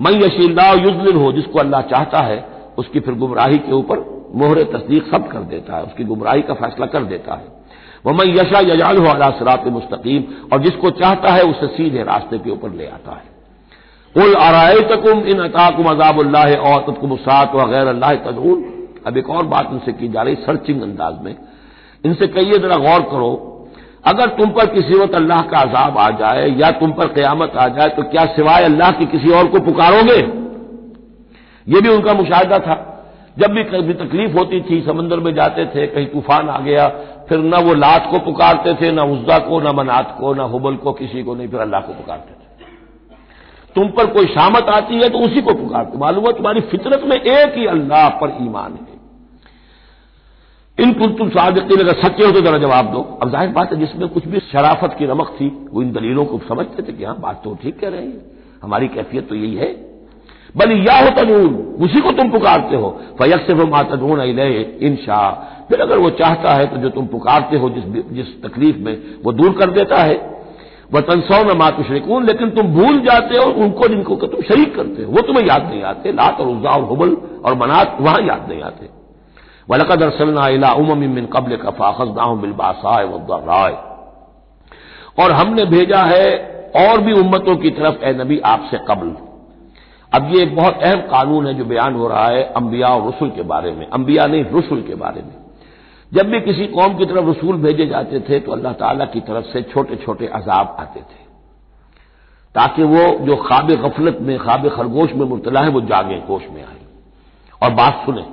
मई 0.00 0.12
यशील्ला 0.14 0.70
युजलिन 0.72 1.16
हो, 1.16 1.32
जिसको 1.32 1.58
अल्लाह 1.58 1.82
चाहता 1.82 2.20
है 2.20 2.55
उसकी 2.78 3.00
फिर 3.00 3.14
गुमराही 3.16 3.58
के 3.58 3.72
ऊपर 3.74 4.04
मोहर 4.34 4.62
तस्दीक 4.72 5.06
सब 5.06 5.28
कर 5.28 5.42
देता 5.46 5.76
है, 5.76 5.82
उसकी 5.82 6.04
गुमराही 6.04 6.42
का 6.42 6.54
फैसला 6.54 6.86
कर 6.88 7.04
देता 7.04 7.34
है। 7.34 7.54
वह 8.06 8.12
मैं 8.14 8.26
यशा 8.26 8.60
यजाल 8.62 8.98
हो 8.98 9.06
अला 9.06 9.30
सरात 9.38 9.66
मुस्तकीम, 9.68 10.24
और 10.52 10.60
जिसको 10.62 10.90
चाहता 10.92 11.32
है 11.32 11.42
उसे 11.44 11.66
सीधे 11.68 12.02
रास्ते 12.04 12.38
के 12.38 12.50
ऊपर 12.50 12.70
ले 12.72 12.86
आता 12.88 13.12
है। 13.12 13.34
उल 14.14 14.34
आराय 14.36 14.80
तकुम 14.90 15.20
इन 15.26 15.38
अताकुम 15.40 15.86
अजाबुल्लाह 15.86 16.54
और 16.64 16.80
तत्कुम 16.82 17.16
सात 17.18 17.54
वगैर 17.54 17.86
अल्लाह 17.88 18.14
तदून 18.24 18.64
अब 19.06 19.16
एक 19.16 19.28
और 19.30 19.46
बात 19.46 19.68
उनसे 19.72 19.92
की 19.92 20.08
जा 20.08 20.22
रही, 20.22 20.34
सर्चिंग 20.36 20.82
अंदाज 20.82 21.18
में। 21.22 21.34
इनसे 22.04 22.26
कहिए 22.28 22.58
जरा 22.58 22.76
गौर 22.78 23.02
करो, 23.10 23.32
अगर 24.06 24.28
तुम 24.36 24.50
पर 24.50 24.66
किसी 24.66 24.98
वक्त 24.98 25.14
अल्लाह 25.14 25.40
का 25.42 25.58
अजाब 25.60 25.98
आ 25.98 26.08
जाए 26.18 26.48
या 26.58 26.70
तुम 26.80 26.92
पर 26.92 27.06
क्यामत 27.14 27.56
आ 27.56 27.66
जाए 27.68 27.88
तो 27.88 28.02
क्या 28.10 28.24
सिवाय 28.34 28.64
अल्लाह 28.64 28.90
के 28.92 29.06
किसी 29.08 29.30
और 29.32 29.46
को 29.46 29.60
पुकारोगे? 29.62 30.20
यह 31.66 31.80
भी 31.80 31.88
उनका 31.88 32.14
मुशाहिदा 32.14 32.58
था। 32.58 32.92
जब 33.36 33.50
भी 33.50 33.64
कभी 33.64 33.94
तकलीफ़ 33.94 34.32
होती 34.32 34.60
थी, 34.60 34.80
समंदर 34.82 35.20
में 35.20 35.34
जाते 35.34 35.64
थे, 35.66 35.86
कहीं 35.86 36.06
तूफ़ान 36.06 36.48
आ 36.48 36.58
गया, 36.58 36.88
फिर 37.28 37.38
न 37.38 37.62
वो 37.62 37.74
लात 37.74 38.08
को 38.10 38.18
पुकारते 38.18 38.74
थे, 38.74 38.92
न 38.92 39.00
उज्जा 39.00 39.38
को, 39.38 39.60
न 39.60 39.74
मनात 39.76 40.16
को, 40.20 40.34
न 40.34 40.40
हुबल 40.50 40.76
को, 40.76 40.92
किसी 40.92 41.22
को 41.22 41.34
नहीं, 41.34 41.48
फिर 41.48 41.60
अल्लाह 41.60 41.80
को 41.80 41.92
पुकारते 41.92 42.32
थे। 42.32 42.44
तुम 43.76 43.88
पर 43.88 44.06
कोई 44.06 44.26
शामत 44.26 44.68
आती 44.70 44.94
है 44.94 45.08
तो 45.08 45.18
उसी 45.18 45.40
को 45.40 45.54
पुकारते। 45.54 45.98
मालूम 45.98 46.26
है 46.26 46.32
तुम्हारी 46.32 46.60
फितरत 46.60 47.02
में 47.04 47.16
एक 47.16 47.56
ही 47.56 47.66
अल्लाह 47.66 48.08
पर 48.08 48.36
ईमान 48.42 48.72
है। 48.72 48.94
इन 50.78 50.92
कुल 50.92 51.12
तुम 51.12 51.28
सादिकीन, 51.28 51.80
अगर 51.80 51.92
सच्चे 51.94 52.24
हो 52.24 52.32
तो 52.32 52.40
जरा 52.40 52.58
जवाब 52.58 52.92
दो। 52.92 53.00
अब 53.22 53.30
ज़ाहिर 53.30 53.50
बात 53.50 53.72
है, 53.72 53.78
जिसमें 53.80 54.08
कुछ 54.08 54.26
भी 54.26 54.40
शराफत 54.42 54.96
की 54.98 55.06
रमक 55.06 55.36
थी, 55.40 55.48
वो 55.72 55.82
इन 55.82 55.92
दलीलों 55.92 56.24
को 56.24 56.40
समझते 56.48 56.82
थे 56.82 56.92
कि 56.92 57.04
हाँ 57.04 57.18
बात 57.20 57.40
तो 57.44 57.54
ठीक 57.62 57.78
कह 57.80 57.88
रहे 57.88 58.00
हैं। 58.00 58.20
हमारी 58.62 58.88
कैफियत 58.88 59.28
तो 59.28 59.34
यही 59.34 59.54
है। 59.54 59.70
बल 60.56 60.72
या 60.72 60.98
हो 60.98 61.10
तनून, 61.10 61.54
उसी 61.80 62.00
को 62.00 62.10
तुम 62.10 62.30
पुकारते 62.30 62.76
हो। 62.76 63.00
फयक 63.18 63.46
से 63.46 63.52
वो 63.52 63.66
मातून 63.66 64.20
इन 64.20 64.96
शाह 64.96 65.30
फिर 65.68 65.80
अगर 65.80 65.98
वो 65.98 66.10
चाहता 66.10 66.52
है 66.54 66.66
तो 66.66 66.76
जो 66.76 66.88
तुम 66.88 67.06
पुकारते 67.06 67.56
हो, 67.56 67.70
जिस 67.70 67.84
जिस 68.12 68.42
तकलीफ़ 68.42 68.78
में, 68.78 69.02
वो 69.24 69.32
दूर 69.32 69.52
कर 69.52 69.70
देता 69.70 69.96
है। 69.96 70.36
वह 70.92 71.00
तनसौ 71.00 71.42
न 71.44 71.56
मात 71.56 71.80
शरीकून 71.82 72.24
लेकिन 72.24 72.50
तुम 72.50 72.66
भूल 72.66 73.00
जाते 73.00 73.38
हो 73.38 73.44
उनको, 73.52 73.88
जिनको 73.88 74.16
तुम 74.16 74.40
शरीक 74.40 74.76
करते 74.76 75.02
हो। 75.02 75.12
वो 75.12 75.22
तुम्हें 75.22 75.46
याद 75.46 75.66
नहीं 75.66 75.82
आते। 75.82 76.12
लात 76.12 76.40
और 76.40 76.46
उज्जा 76.46 76.70
और 76.70 76.82
हुबल 76.82 77.16
और 77.44 77.54
मनात, 77.54 77.96
वहाँ 78.00 78.20
याद 78.20 78.46
नहीं 78.48 78.62
आते। 78.62 78.88
वलकद 79.70 80.02
अरसलना 80.02 80.72
उमिन 80.72 81.26
कबल 81.26 81.56
का 81.56 81.70
फाखजना 81.70 82.34
बिलबासाय 82.34 83.04
वराय 83.04 83.72
और 85.24 85.32
हमने 85.32 85.64
भेजा 85.64 86.02
है 86.02 86.30
और 86.76 87.00
भी 87.00 87.12
उम्मतों 87.12 87.56
की 87.56 87.70
तरफ़, 87.70 88.04
ए 88.04 88.12
नबी, 88.12 88.38
आपसे 88.38 88.78
कबल। 88.88 89.25
अब 90.12 90.34
ये 90.34 90.42
एक 90.42 90.56
बहुत 90.56 90.82
अहम 90.82 91.00
कानून 91.00 91.46
है 91.46 91.54
जो 91.54 91.64
बयान 91.64 91.94
हो 91.94 92.08
रहा 92.08 92.26
है 92.26 92.42
अंबिया 92.42 92.88
और 92.88 93.08
रसुल 93.08 93.30
के 93.30 93.42
बारे 93.42 93.72
में। 93.72 93.86
अंबिया 93.86 94.26
नहीं, 94.26 94.44
रसुल 94.44 94.82
के 94.82 94.94
बारे 94.94 95.22
में। 95.22 95.34
जब 96.12 96.26
भी 96.26 96.40
किसी 96.40 96.66
कौम 96.66 96.94
की 96.94 97.06
तरफ़ 97.06 97.26
रसूल 97.26 97.56
भेजे 97.56 97.86
जाते 97.86 98.20
थे 98.20 98.40
तो 98.40 98.52
अल्लाह 98.52 98.72
ताला 98.72 99.04
की 99.04 99.20
तरफ़ 99.20 99.44
से 99.44 99.62
छोटे 99.62 99.96
छोटे 99.96 100.26
अजाब 100.26 100.76
आते 100.80 101.00
थे। 101.00 101.24
ताकि 102.54 102.82
वो 102.82 103.26
जो 103.26 103.36
खाब 103.36 103.70
गफलत 103.70 104.18
में 104.20 104.38
खाब 104.38 104.68
खरगोश 104.68 105.12
में 105.12 105.26
मुबतला 105.26 105.60
है, 105.60 105.68
वो 105.68 105.80
जागे, 105.80 106.14
होश 106.14 106.42
में 106.50 106.64
आए। 106.64 106.80
और 107.62 107.74
बात 107.74 108.02
सुने। 108.06 108.24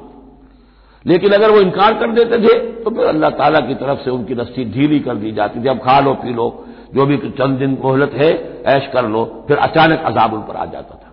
लेकिन 1.06 1.32
अगर 1.32 1.52
वो 1.52 1.60
इनकार 1.60 1.94
कर 1.94 2.12
देते 2.12 2.38
थे 2.38 2.84
तो 2.84 2.90
फिर 2.90 3.06
अल्लाह 3.06 3.30
ताला 3.30 3.60
की 3.60 3.76
तरफ़ 3.76 4.00
से 4.00 4.10
उनकी 4.10 4.34
रस्सी 4.34 4.66
ढीली 4.66 5.00
कर 5.00 5.16
दी 5.16 5.32
जाती 5.32 5.64
थी। 5.64 5.68
अब 5.68 5.78
खा 5.78 6.00
लो, 6.00 6.14
पी 6.14 6.34
लो। 6.34 6.66
जो 6.96 7.06
भी 7.06 7.18
चंद 7.18 7.60
दिन 7.60 7.78
मोहलत 7.84 8.12
है, 8.14 8.64
ऐश 8.64 8.90
कर 8.94 9.08
लो। 9.08 9.46
फिर 9.48 9.58
अचानक 9.58 10.00
अजाब 10.00 10.34
उन 10.34 10.42
पर 10.42 10.56
आ 10.56 10.66
जाता 10.66 10.96
था। 10.96 11.13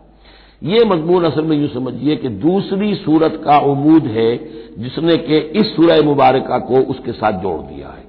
ये 0.62 0.84
मजमून 0.84 1.24
असल 1.24 1.44
में 1.44 1.56
यूँ 1.56 1.68
समझिए 1.68 2.16
कि 2.16 2.28
दूसरी 2.28 2.94
सूरत 2.94 3.40
का 3.44 3.58
उमूद 3.58 4.06
है 4.06 4.36
जिसने 4.78 5.16
के 5.16 5.38
इस 5.60 5.74
सूरह 5.76 6.02
मुबारक 6.02 6.48
को 6.68 6.80
उसके 6.90 7.12
साथ 7.12 7.32
जोड़ 7.32 7.60
दिया 7.62 7.88
है। 7.88 8.04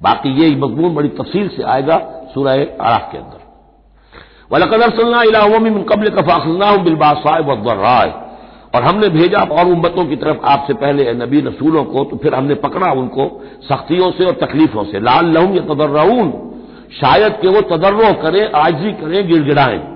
बाकी 0.00 0.30
ये 0.40 0.50
मजमून 0.56 0.94
बड़ी 0.94 1.08
तफसील 1.08 1.48
से 1.48 1.62
आएगा 1.62 1.98
सूरह 2.34 2.52
आराफ 2.52 3.12
के 3.12 3.18
अंदर। 3.18 3.40
वलकदर 4.52 4.90
सल्लामिन 4.90 5.82
कबल 5.82 6.08
कफाखना 6.08 6.76
बिलबासाय 6.76 7.40
वराय 7.40 8.12
और 8.74 8.82
हमने 8.82 9.08
भेजा 9.08 9.42
और 9.42 9.66
उम्मतों 9.66 10.04
की 10.06 10.16
तरफ़ 10.16 10.44
आपसे 10.44 10.74
पहले 10.74 11.12
नबी 11.14 11.40
रसूलों 11.40 11.84
को 11.84 12.04
तो 12.04 12.16
फिर 12.16 12.34
हमने 12.34 12.54
पकड़ा 12.54 12.92
उनको 12.92 13.30
सख्तियों 13.62 14.10
से 14.10 14.24
और 14.24 14.32
तकलीफों 14.32 14.84
से। 14.84 15.00
लाल 15.00 15.32
लहूम 15.32 15.54
या 15.54 15.62
तदर्राउन 15.64 16.32
शायद 16.92 17.32
कि 17.32 17.48
वो 17.48 17.60
तदर्रो 17.60 18.12
करें, 18.22 18.52
आजी 18.52 18.92
करें, 18.92 19.28
गिड़गिड़ाएँ। 19.28 19.91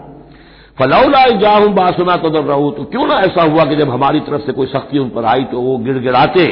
फलौला 0.79 1.25
जाहूं 1.41 1.75
बासुना 1.75 2.17
तदर्रू 2.17 2.71
तो 2.71 2.85
क्यों 2.85 3.07
ना 3.07 3.15
ऐसा 3.15 3.43
हुआ 3.43 3.65
कि 3.65 3.77
जब 3.77 3.91
हमारी 3.91 4.21
तरफ़ 4.21 4.43
से 4.43 4.53
कोई 4.53 4.67
सख्ती 4.67 4.99
उन 4.99 5.09
पर 5.09 5.25
आई 5.25 5.45
तो 5.45 5.61
वो 5.61 5.77
गिड़गिड़ाते 5.79 6.47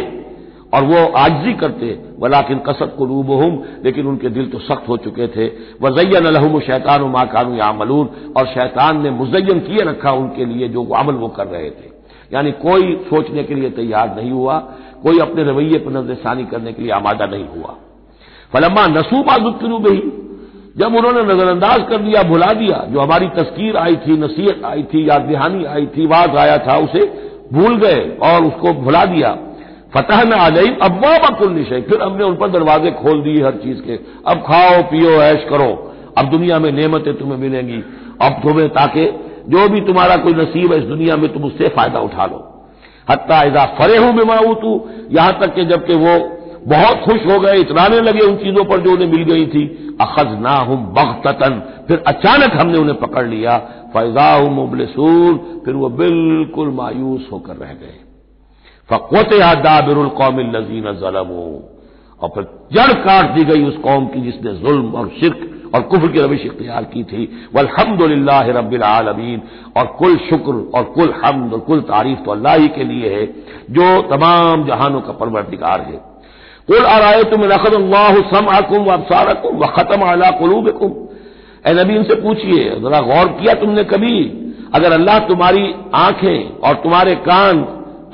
और 0.75 0.85
वो 0.85 1.05
आजी 1.17 1.53
करते। 1.53 1.89
वलाकिन 2.19 2.59
कसत 2.59 2.95
को 2.99 3.05
रूबहम 3.05 3.63
लेकिन 3.85 4.07
उनके 4.07 4.29
दिल 4.29 4.47
तो 4.47 4.59
सख्त 4.59 4.89
हो 4.89 4.97
चुके 4.97 5.27
थे। 5.29 5.47
वजैन 5.83 6.25
अलहम 6.27 6.59
शैतान 6.61 7.03
माँ 7.11 7.27
कानू 7.27 7.55
या 7.55 7.73
मलून 7.73 8.33
और 8.37 8.47
शैतान 8.47 9.03
ने 9.03 9.11
मुजयन 9.11 9.61
किए 9.61 9.85
रखा 9.85 10.13
उनके 10.13 10.45
लिए 10.45 10.69
जो 10.69 10.85
अमल 10.95 11.15
वो 11.15 11.29
कर 11.29 11.47
रहे 11.47 11.71
थे। 11.71 11.93
यानी 12.33 12.53
कोई 12.65 12.97
सोचने 13.05 13.43
के 13.45 13.55
लिए 13.55 13.71
तैयार 13.71 14.17
नहीं 14.17 14.31
हुआ, 14.31 14.59
कोई 15.03 15.19
अपने 15.19 15.43
रवैये 15.43 15.79
पर 15.79 15.93
नजरसानी 15.93 16.45
करने 16.45 16.73
के 16.73 16.83
लिए 16.83 16.93
आमादा 16.93 17.27
नहीं 17.27 17.49
हुआ। 17.49 17.75
फलम्मा 18.53 18.87
नसूबा 18.87 19.37
दुखरू 19.39 19.79
ही 19.79 20.01
जब 20.77 20.95
उन्होंने 20.95 21.23
नजरअंदाज 21.23 21.83
कर 21.91 21.99
दिया, 21.99 22.23
भुला 22.23 22.53
दिया, 22.53 22.85
जो 22.91 23.01
हमारी 23.01 23.27
तस्कीर 23.29 23.77
आई 23.77 23.97
थी, 23.97 24.17
नसीहत 24.17 24.65
आई 24.65 24.83
थी 24.83 25.09
याद 25.09 25.23
दहानी 25.23 25.65
आई 25.65 25.87
थी, 25.87 26.07
वाज 26.07 26.37
आया 26.37 26.59
था, 26.59 26.79
उसे 26.79 27.05
भूल 27.53 27.77
गए 27.77 28.01
और 28.23 28.45
उसको 28.45 28.73
भुला 28.73 29.05
दिया। 29.05 29.37
फतह 29.95 30.23
न 30.25 30.33
आ 30.33 30.49
जाई 30.49 30.69
अब्बा 30.83 31.19
बकुल 31.19 31.53
निशय 31.53 31.81
फिर 31.81 32.03
हमने 32.03 32.25
उन 32.25 32.35
पर 32.37 32.49
दरवाजे 32.49 32.91
खोल 32.91 33.23
दिए 33.23 33.45
हर 33.45 33.53
चीज़ 33.53 33.81
के। 33.81 33.99
अब 34.27 34.39
खाओ, 34.39 34.83
पियो, 34.83 35.11
ऐश 35.11 35.45
करो। 35.51 35.93
अब 36.19 36.31
दुनिया 36.31 36.59
में 36.59 36.73
नेमतें 36.73 37.15
तुम्हें 37.15 37.39
मिलेंगी। 37.39 37.79
अब 38.23 38.41
तुम्हें 38.43 38.69
ताकि 38.69 39.05
जो 39.49 39.69
भी 39.69 39.81
तुम्हारा 39.81 40.17
कोई 40.17 40.33
नसीब 40.33 40.73
है 40.73 40.79
इस 40.79 40.85
दुनिया 40.85 41.17
में, 41.17 41.33
तुम 41.33 41.45
उससे 41.45 41.69
फ़ायदा 41.69 42.01
उठा 42.01 42.27
लो। 42.27 42.67
हत्या 43.11 43.65
फरे 43.79 43.97
हूँ 43.97 44.13
बिमाऊ 44.15 44.55
तू 44.55 44.89
यहाँ 45.11 45.39
तक 45.41 45.55
कि 45.55 45.65
जबकि 45.65 45.95
वो 45.95 46.15
बहुत 46.67 47.01
खुश 47.01 47.27
हो 47.27 47.39
गए, 47.41 47.59
इतराने 47.59 48.01
लगे 48.01 48.21
उन 48.21 48.37
चीज़ों 48.37 48.65
पर 48.65 48.81
जो 48.81 48.93
उन्हें 48.93 49.09
मिल 49.09 49.23
गई 49.23 49.47
थी। 49.47 49.97
अखज 50.01 50.39
ना 50.41 50.51
हम 50.51 50.87
बख्तन 50.95 51.61
फिर 51.89 52.03
अचानक 52.07 52.53
हमने 52.53 52.79
उन्हें 52.79 52.99
पकड़ 52.99 53.27
लिया। 53.27 53.59
फैजा 53.93 54.33
हूँ 54.35 54.51
मुबलसूर 54.51 55.63
फिर 55.65 55.75
वो 55.75 55.89
बिल्कुल 55.89 56.71
मायूस 56.71 57.29
होकर 57.33 57.57
रह 57.57 57.73
गए। 57.73 57.99
फकवत 58.89 59.35
दाबिरुल 59.65 60.09
कौमिल 60.09 60.47
नजीन 60.57 60.93
जलमो। 60.93 61.71
और 62.21 62.29
फिर 62.29 62.45
जड़ 62.73 62.93
काट 62.93 63.31
दी 63.31 63.45
गई 63.45 63.65
उस 63.65 63.77
कौम 63.77 64.07
की 64.07 64.21
जिसने 64.21 64.53
जुल्म 64.55 64.93
और 64.93 65.09
शिरक 65.21 65.73
और 65.75 65.83
कुफर 65.83 66.09
की 66.09 66.21
रविश 66.21 66.45
इख्तियार 66.47 66.85
की 66.85 67.03
थी। 67.05 67.51
वलहमदुल्ला 67.57 68.41
रबीआलमीन 68.41 69.41
और 69.77 69.87
कुल 69.99 70.17
शुक्र 70.17 70.53
और 70.75 70.85
कुल 70.85 71.13
हमद 71.25 71.53
और 71.53 71.61
कुल 71.61 71.81
तारीफ़ 71.81 72.19
तो 72.19 72.31
अल्लाह 72.31 72.55
ही 72.55 72.69
के 72.69 72.85
लिए 72.85 73.15
है, 73.15 73.27
जो 73.71 74.03
तमाम 74.03 74.67
जहानों 74.67 75.01
का 75.01 75.13
परवरदिगार 75.13 75.81
है। 75.81 76.14
कुल 76.69 76.85
आराय 76.87 77.23
तुम 77.31 77.43
रखद 77.47 77.75
अल्लाह 77.75 78.15
सम 78.29 78.49
आकुम 78.51 78.85
व 78.85 78.93
अबसारकुम 78.93 79.57
व 79.59 79.67
खत्म 79.77 80.07
अला 80.11 80.31
कुलूबकुम 80.39 80.93
ए 81.65 81.73
नबी 81.75 81.95
इनसे 81.97 82.15
पूछिए 82.23 82.63
जरा 82.83 83.01
गौर 83.09 83.29
किया 83.41 83.55
तुमने 83.61 83.85
कभी 83.91 84.15
अगर 84.75 84.93
अल्लाह 84.93 85.19
तुम्हारी 85.29 85.65
आँखें 85.95 86.61
और 86.61 86.75
तुम्हारे 86.85 87.15
कान 87.27 87.65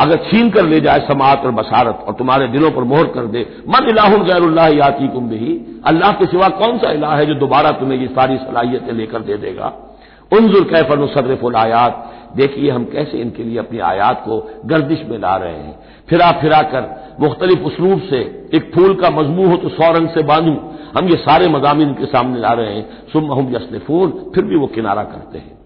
अगर 0.01 0.17
छीन 0.27 0.51
कर 0.51 0.65
ले 0.67 0.81
जाए 0.81 1.01
समात 1.09 1.45
और 1.45 1.51
बसारत 1.53 2.05
और 2.07 2.15
तुम्हारे 2.15 2.49
दिलों 2.49 2.71
पर 2.71 2.85
मोहर 2.93 3.07
कर 3.15 3.27
दे 3.35 3.47
मन 3.69 3.89
इलाहुल 3.91 4.25
गैरुल्लाह 4.25 4.69
याती 4.75 5.09
कुम 5.09 5.29
भी 5.29 5.55
अल्लाह 5.87 6.13
के 6.19 6.27
सिवा 6.27 6.49
कौन 6.61 6.79
सा 6.79 6.93
इलाह 6.93 7.17
है 7.17 7.27
जो 7.27 7.35
दोबारा 7.43 7.71
तुम्हें 7.81 7.99
ये 7.99 8.07
सारी 8.19 8.37
सलाहियतें 8.41 8.93
लेकर 8.95 9.23
दे 9.23 9.37
देगा 9.47 9.73
उनजुर 10.31 10.65
कैफन 10.65 11.07
सदरफुल 11.07 11.55
आयात। 11.57 12.07
देखिए 12.37 12.71
हम 12.71 12.85
कैसे 12.85 13.19
इनके 13.19 13.45
लिए 13.45 13.59
अपनी 13.59 13.79
आयात 13.85 14.23
को 14.25 14.39
गर्दिश 14.67 14.99
में 15.09 15.19
ला 15.19 15.37
रहे 15.37 15.53
हैं। 15.53 15.79
फिरा 16.09 16.31
फिरा 16.33 16.61
कर 16.65 17.17
मुख्तलिफ़ 17.21 17.61
उसलूब 17.61 18.03
से 18.11 18.19
एक 18.55 18.71
फूल 18.75 18.95
का 18.95 19.11
मजमू 19.11 19.47
हो 19.47 19.57
तो 19.57 19.69
सौ 19.69 19.91
रंग 19.93 20.09
से 20.09 20.23
बांधू। 20.23 20.57
हम 20.99 21.09
ये 21.09 21.17
सारे 21.19 21.49
मजामी 21.49 21.83
इनके 21.83 22.07
सामने 22.07 22.39
ला 22.41 22.53
रहे 22.53 22.75
हैं। 22.75 22.89
सुम 23.13 23.33
हम 23.33 23.51
यसनफून, 23.55 24.11
फिर 24.35 24.45
भी 24.45 24.57
वो 24.57 24.67
किनारा 24.67 25.03
करते 25.05 25.39
हैं। 25.39 25.59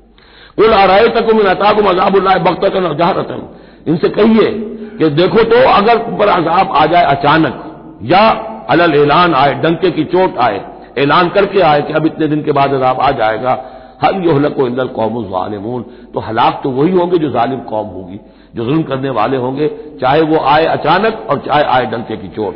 उल 0.59 0.73
आराय 0.73 1.09
तक 1.09 1.29
इन 1.31 1.41
अताकुम 1.49 1.87
अजाबुल्ला 1.87 2.35
बख्तन 2.41 2.85
और 2.85 2.97
जहरतन। 2.97 3.49
इनसे 3.87 4.09
कहिए 4.09 4.51
कि 4.99 5.09
देखो 5.13 5.43
तो 5.45 5.57
अगर 5.71 5.99
पर 6.19 6.29
अजाब 6.31 6.73
आ 6.73 6.85
जाए 6.87 7.05
अचानक, 7.07 7.55
या 8.03 8.29
अलल 8.71 8.95
ऐलान 8.95 9.35
आए, 9.35 9.55
डंके 9.55 9.91
की 9.91 10.05
चोट 10.07 10.39
आए, 10.39 10.61
ऐलान 10.99 11.29
करके 11.29 11.61
आए 11.63 11.81
कि 11.83 11.93
अब 11.93 12.07
इतने 12.07 12.27
दिन 12.27 12.43
के 12.43 12.53
बाद 12.53 12.73
अजाब 12.73 13.01
आ 13.01 13.11
जाएगा 13.13 13.55
हल 14.03 14.25
योहलक 14.25 14.61
इंदल 14.61 14.89
कौम 14.91 15.35
ालिमून 15.37 15.83
तो 16.15 16.21
हलाक 16.21 16.61
तो 16.63 16.71
वही 16.71 16.93
होंगे 16.93 17.19
जो 17.19 17.33
ालिम 17.39 17.61
कौम 17.65 17.87
होगी, 17.89 18.19
जो 18.55 18.65
जुल्म 18.65 18.83
करने 18.83 19.11
वाले 19.13 19.37
होंगे, 19.37 19.69
चाहे 20.01 20.21
वो 20.23 20.39
आए 20.47 20.65
अचानक 20.69 21.27
और 21.31 21.39
चाहे 21.39 21.65
आए 21.65 21.87
डंके 21.87 22.17
की 22.17 22.29
चोट। 22.29 22.55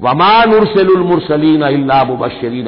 वमान 0.00 0.54
उर्सलमरसलीन 0.54 1.62
अल्ला 1.62 2.02
मुबशरीन 2.04 2.66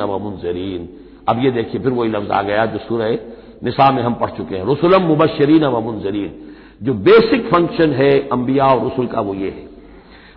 अब 1.29 1.45
ये 1.45 1.51
देखिए, 1.51 1.81
फिर 1.81 1.93
वही 1.93 2.11
लफ्ज 2.11 2.31
आ 2.31 2.43
गया 2.43 2.65
जो 2.67 2.79
सुरह 2.79 3.19
निसा 3.65 3.91
में 3.91 4.03
हम 4.03 4.15
पढ़ 4.15 4.31
चुके 4.31 4.57
हैं। 4.57 4.65
रसुलम 4.65 5.03
मुबशरीन 5.03 5.65
व 5.65 5.81
मुंजरीन 5.81 6.33
जो 6.83 6.95
बेसिक 6.95 7.47
फ़ंक्शन 7.49 7.93
है, 7.93 8.11
अंबिया 8.29 8.67
और 8.67 8.87
रसुल 8.87 9.07
का 9.07 9.21
वो 9.21 9.35
ये 9.35 9.51
है। 9.51 9.74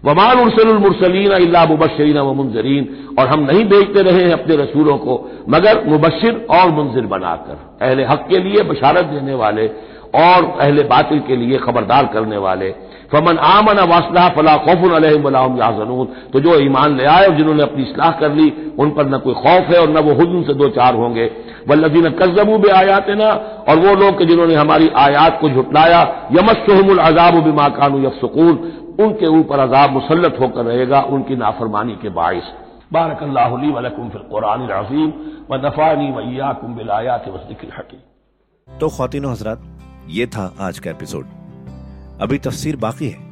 वमान 0.06 0.40
उर्सलमरसलीन 0.40 1.32
अल्ला 1.32 1.66
मुबशरीन 1.66 2.18
व 2.18 2.34
मुंजरीन 2.34 2.88
और 3.20 3.28
हम 3.28 3.40
नहीं 3.40 3.64
भेजते 3.66 4.02
रहे 4.02 4.24
हैं 4.24 4.32
अपने 4.32 4.56
रसूलों 4.56 4.98
को, 4.98 5.30
मगर 5.50 5.84
मुबशिर 5.88 6.46
और 6.52 6.72
मुंजिर 6.72 7.06
बनाकर, 7.06 7.58
अहले 7.82 8.04
हक 8.04 8.28
के 8.30 8.38
लिए 8.38 8.64
बशारत 8.64 9.06
देने 9.06 9.34
वाले 9.34 9.68
और 10.16 10.58
अहले 10.62 10.84
बातिल 10.84 11.20
के 11.20 11.36
लिए 11.36 11.58
खबरदार 11.58 12.06
करने 12.06 12.38
वाले। 12.38 12.70
फमन 13.12 13.38
आमन 13.38 13.80
वासलाह 13.80 14.30
फला 14.30 14.56
खौफुन 14.58 14.92
अलहम 14.92 15.58
याजनून। 15.58 16.08
तो 16.34 16.40
जो 16.40 16.60
ईमान 16.60 16.98
ले 16.98 17.06
आए 17.06 17.26
और 17.26 17.36
जिन्होंने 17.36 17.64
अपनी 17.64 17.84
इसलाह 17.84 18.12
कर 18.12 18.34
ली, 18.34 18.76
उन 18.80 18.90
पर 18.90 19.06
न 19.06 19.18
कोई 19.18 19.34
खौफ 19.34 19.70
है 19.70 19.80
और 19.82 19.90
न 19.90 19.98
वो 19.98 20.14
हुजन 20.14 20.44
से 20.44 20.54
दो 20.54 20.70
चार 20.70 20.96
होंगे। 20.96 21.30
वल्लजीन 21.70 22.10
कज्जबू 22.10 22.58
भी 22.58 22.70
आयात 22.70 23.10
ना 23.10 23.30
और 23.70 23.80
वो 23.80 23.96
लोग 23.96 24.24
जिन्होंने 24.24 24.56
हमारी 24.56 24.90
आयात 24.96 25.40
को 25.42 25.50
झुटलाया 25.50 26.02
यमस्हमुल 26.32 26.98
अजाब 26.98 27.44
बिमा 27.44 27.68
कानू 27.70 28.04
यफसकून। 28.06 28.56
उनके 29.00 29.28
ऊपर 29.30 29.60
अजाब 29.60 29.92
मुसलत 29.92 30.38
होकर 30.42 30.66
रहेगा, 30.66 31.02
उनकी 31.02 31.36
नाफरमानी 31.36 31.96
के 31.96 32.10
बायस 32.10 32.44
बारक 32.94 33.20
फिल 33.20 34.22
कुरान 34.30 34.68
अजीम 34.70 35.10
व 35.52 35.56
नफ़ानी 35.66 36.12
वैयाकुम 36.12 36.76
बिलायात 36.76 37.28
वसदिक 37.28 37.70
हकीम। 37.78 38.80
तो 38.80 38.90
खातिन 38.90 39.26
हजरात, 39.26 39.62
ये 40.10 40.26
था 40.28 40.54
आज 40.60 40.80
का 40.80 40.92
एपिसोड। 40.92 41.26
अभी 42.22 42.38
तफसीर 42.38 42.76
बाकी 42.76 43.10
है। 43.10 43.26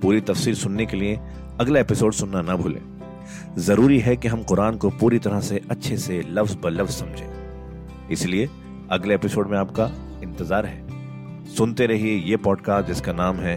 पूरी 0.00 0.20
तफसीर 0.20 0.54
सुनने 0.54 0.86
के 0.86 0.96
लिए 0.96 1.18
अगला 1.60 1.80
एपिसोड 1.80 2.12
सुनना 2.12 2.42
ना 2.42 2.56
भूलें। 2.56 2.80
ज़रूरी 3.58 3.98
है 3.98 4.16
कि 4.16 4.28
हम 4.28 4.42
कुरान 4.42 4.76
को 4.76 4.90
पूरी 4.90 5.18
तरह 5.18 5.40
से 5.40 5.60
अच्छे 5.70 5.96
से 5.96 6.22
लफ्ज 6.28 6.56
ब 6.56 6.66
लफ्ज 6.72 6.90
समझें। 6.90 8.08
इसलिए 8.10 8.48
अगले 8.90 9.14
एपिसोड 9.14 9.50
में 9.50 9.58
आपका 9.58 9.90
इंतज़ार 10.22 10.66
है। 10.66 10.84
सुनते 11.56 11.86
रहिए 11.86 12.16
ये 12.20 12.36
पॉडकास्ट 12.36 12.88
जिसका 12.88 13.12
नाम 13.12 13.36
है 13.36 13.56